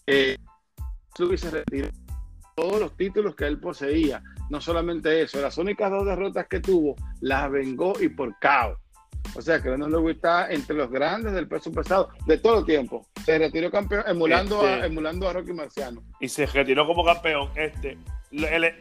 [0.07, 0.37] Eh,
[1.18, 1.89] Lewis se retiró
[2.55, 4.23] todos los títulos que él poseía.
[4.53, 8.79] No solamente eso, las únicas dos derrotas que tuvo las vengó y por KO.
[9.35, 12.67] O sea que Lennox Lewis está entre los grandes del peso pesado de todo el
[12.67, 13.07] tiempo.
[13.25, 16.03] Se retiró campeón emulando, a, Este- emulando a Rocky Marciano.
[16.21, 17.49] y se retiró como campeón.
[17.55, 17.97] Este,
[18.31, 18.75] el,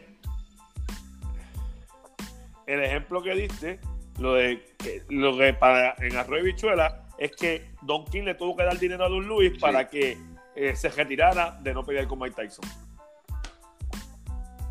[2.66, 3.80] el ejemplo que diste,
[4.18, 4.62] lo de
[5.08, 8.78] lo que para en Arroyo y Bichuela, es que Don King le tuvo que dar
[8.78, 10.18] dinero a Don Luis para que
[10.54, 12.64] eh, se retirara de no pelear con Mike Tyson.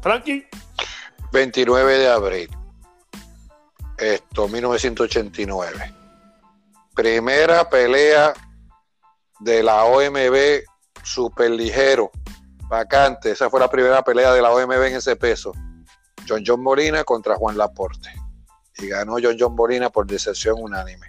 [0.01, 0.47] Frankie,
[1.31, 2.49] 29 de abril.
[3.97, 5.93] Esto, 1989.
[6.95, 8.33] Primera pelea
[9.39, 10.63] de la OMB
[11.03, 12.11] superligero,
[12.67, 13.31] vacante.
[13.31, 15.53] Esa fue la primera pelea de la OMB en ese peso.
[16.27, 18.09] John John Molina contra Juan Laporte.
[18.77, 21.07] Y ganó John John Molina por decisión unánime.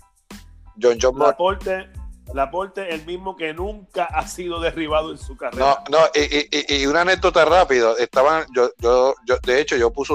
[0.80, 1.28] John John Molina.
[1.28, 1.90] Laporte,
[2.34, 5.82] Laporte, el mismo que nunca ha sido derribado en su carrera.
[5.90, 7.96] No, no, y, y- una anécdota rápido.
[7.98, 10.14] Estaban, yo, yo, yo, de hecho, yo puse,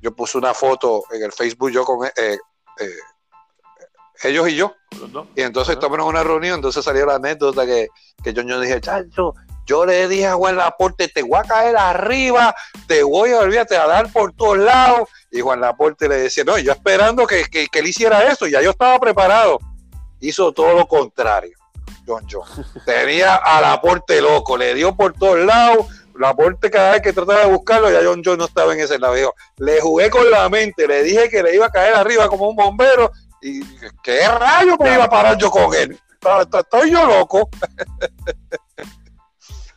[0.00, 2.38] yo puse una foto en el Facebook yo con eh, eh,
[4.22, 4.74] ellos y yo.
[5.36, 7.88] Y entonces estamos en una reunión, entonces salió la anécdota que,
[8.22, 9.34] que yo, yo dije, chacho,
[9.66, 12.54] yo le dije a Juan Laporte, te voy a caer arriba,
[12.86, 15.08] te voy a olvídate a dar por todos lados.
[15.30, 18.62] Y Juan Laporte le decía, no, yo esperando que, que, que él hiciera eso, ya
[18.62, 19.58] yo estaba preparado.
[20.20, 21.56] Hizo todo lo contrario,
[22.06, 22.48] John John.
[22.84, 25.86] Tenía a Laporte loco, le dio por todos lados.
[26.14, 29.34] Laporte cada vez que trataba de buscarlo, ya John John no estaba en ese lado.
[29.58, 32.56] Le jugué con la mente, le dije que le iba a caer arriba como un
[32.56, 33.62] bombero y
[34.02, 35.96] qué rayo me iba a parar yo con él.
[36.52, 37.48] Estoy yo loco.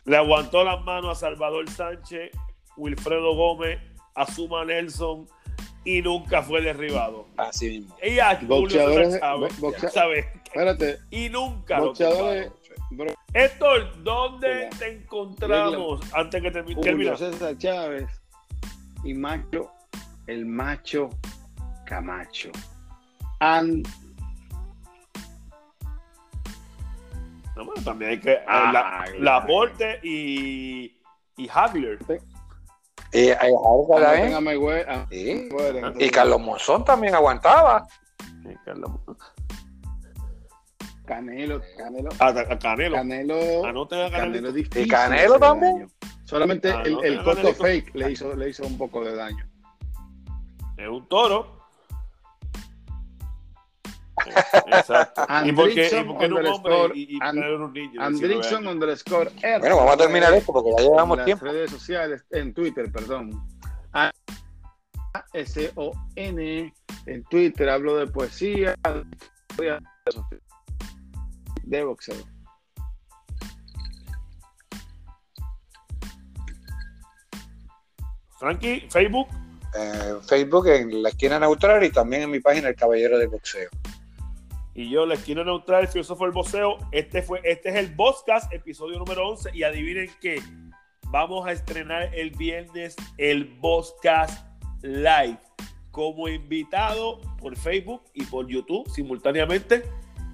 [0.05, 2.31] Le aguantó las manos a Salvador Sánchez,
[2.75, 3.79] Wilfredo Gómez,
[4.15, 5.27] a Suma Nelson
[5.83, 7.27] y nunca fue derribado.
[7.37, 7.95] Así mismo.
[8.03, 8.57] Y a Julio
[9.59, 10.27] Boxeadores-.
[10.43, 12.51] Espérate, Y nunca lo boxeadores,
[12.89, 14.69] bro, Héctor, ¿dónde Hola.
[14.77, 16.81] te encontramos antes que termine?
[16.81, 17.15] Julio?
[17.15, 18.09] César Chávez
[19.03, 19.71] y Macho,
[20.27, 21.09] el macho
[21.85, 22.51] Camacho.
[23.39, 23.87] And
[27.55, 28.39] No, bueno, también hay que.
[28.47, 30.97] Ah, la, ay, Laporte y.
[31.37, 31.99] Y Javier.
[32.09, 32.30] Y,
[33.13, 35.49] y, anoten a Mayweather, a Sí.
[35.51, 37.85] Mayweather, Y Carlos Monzón también aguantaba.
[38.43, 38.91] Sí, Carlos.
[41.05, 42.95] Canelo, Canelo, A, a Canelo.
[42.95, 44.19] Canelo, Anoten a Canelo.
[44.33, 44.85] Canelo difícil.
[44.85, 45.73] ¿Y Canelo también?
[45.79, 45.87] daño.
[46.23, 49.45] Solamente Ah, el, no, el hizo- fake le hizo, le hizo un poco de daño.
[50.77, 51.60] Es un toro.
[54.67, 55.25] Exacto.
[55.45, 57.65] ¿Y por qué, y por qué no un hombre underscore y, y And- Canelo era
[57.65, 57.91] un niño?
[57.91, 59.59] de 19 Andrickson underscore R.
[59.59, 61.45] Bueno, vamos a terminar esto porque ya llevamos en las tiempo.
[61.45, 63.47] redes sociales, en Twitter, perdón.
[63.93, 64.11] A
[65.33, 66.73] S O N
[67.05, 68.75] en Twitter hablo de poesía,
[71.63, 72.15] de boxeo.
[78.39, 79.27] Frankie, Facebook.
[79.73, 83.69] En Facebook, en la esquina neutral y también en mi página El Caballero del Boxeo.
[84.73, 86.77] Y yo, la esquina neutral, el filósofo del boxeo.
[86.91, 89.51] Este, fue, este es el Boscast, episodio número 11.
[89.53, 90.41] Y adivinen qué,
[91.07, 94.45] vamos a estrenar el viernes el Boscast
[94.81, 95.39] Live
[95.91, 99.83] como invitado por Facebook y por YouTube simultáneamente.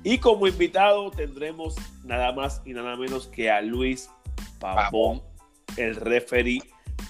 [0.03, 1.75] Y como invitado tendremos
[2.05, 4.09] nada más y nada menos que a Luis
[4.59, 5.21] Pavón,
[5.77, 6.61] el referee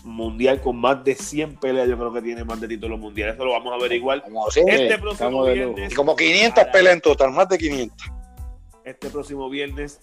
[0.04, 1.88] mundial con más de 100 peleas.
[1.90, 3.36] Yo creo que tiene más de títulos mundiales.
[3.36, 5.92] Eso lo vamos a averiguar Como, sí, este próximo viernes.
[5.92, 8.08] y como 500 peleas en total, más de 500.
[8.86, 10.00] este próximo viernes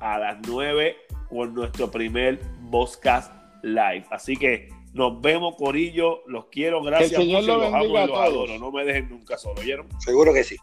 [0.00, 0.96] a las 9
[1.28, 4.06] con nuestro primer Boscast Live.
[4.10, 6.22] Así que nos vemos, Corillo.
[6.26, 6.82] Los quiero.
[6.82, 7.10] Gracias.
[7.10, 8.18] Que el Señor los amo los todos.
[8.26, 8.58] adoro.
[8.58, 9.60] No me dejen nunca solo.
[9.60, 9.86] ¿Oyeron?
[10.00, 10.56] Seguro que sí.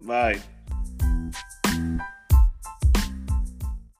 [0.00, 0.40] Bye.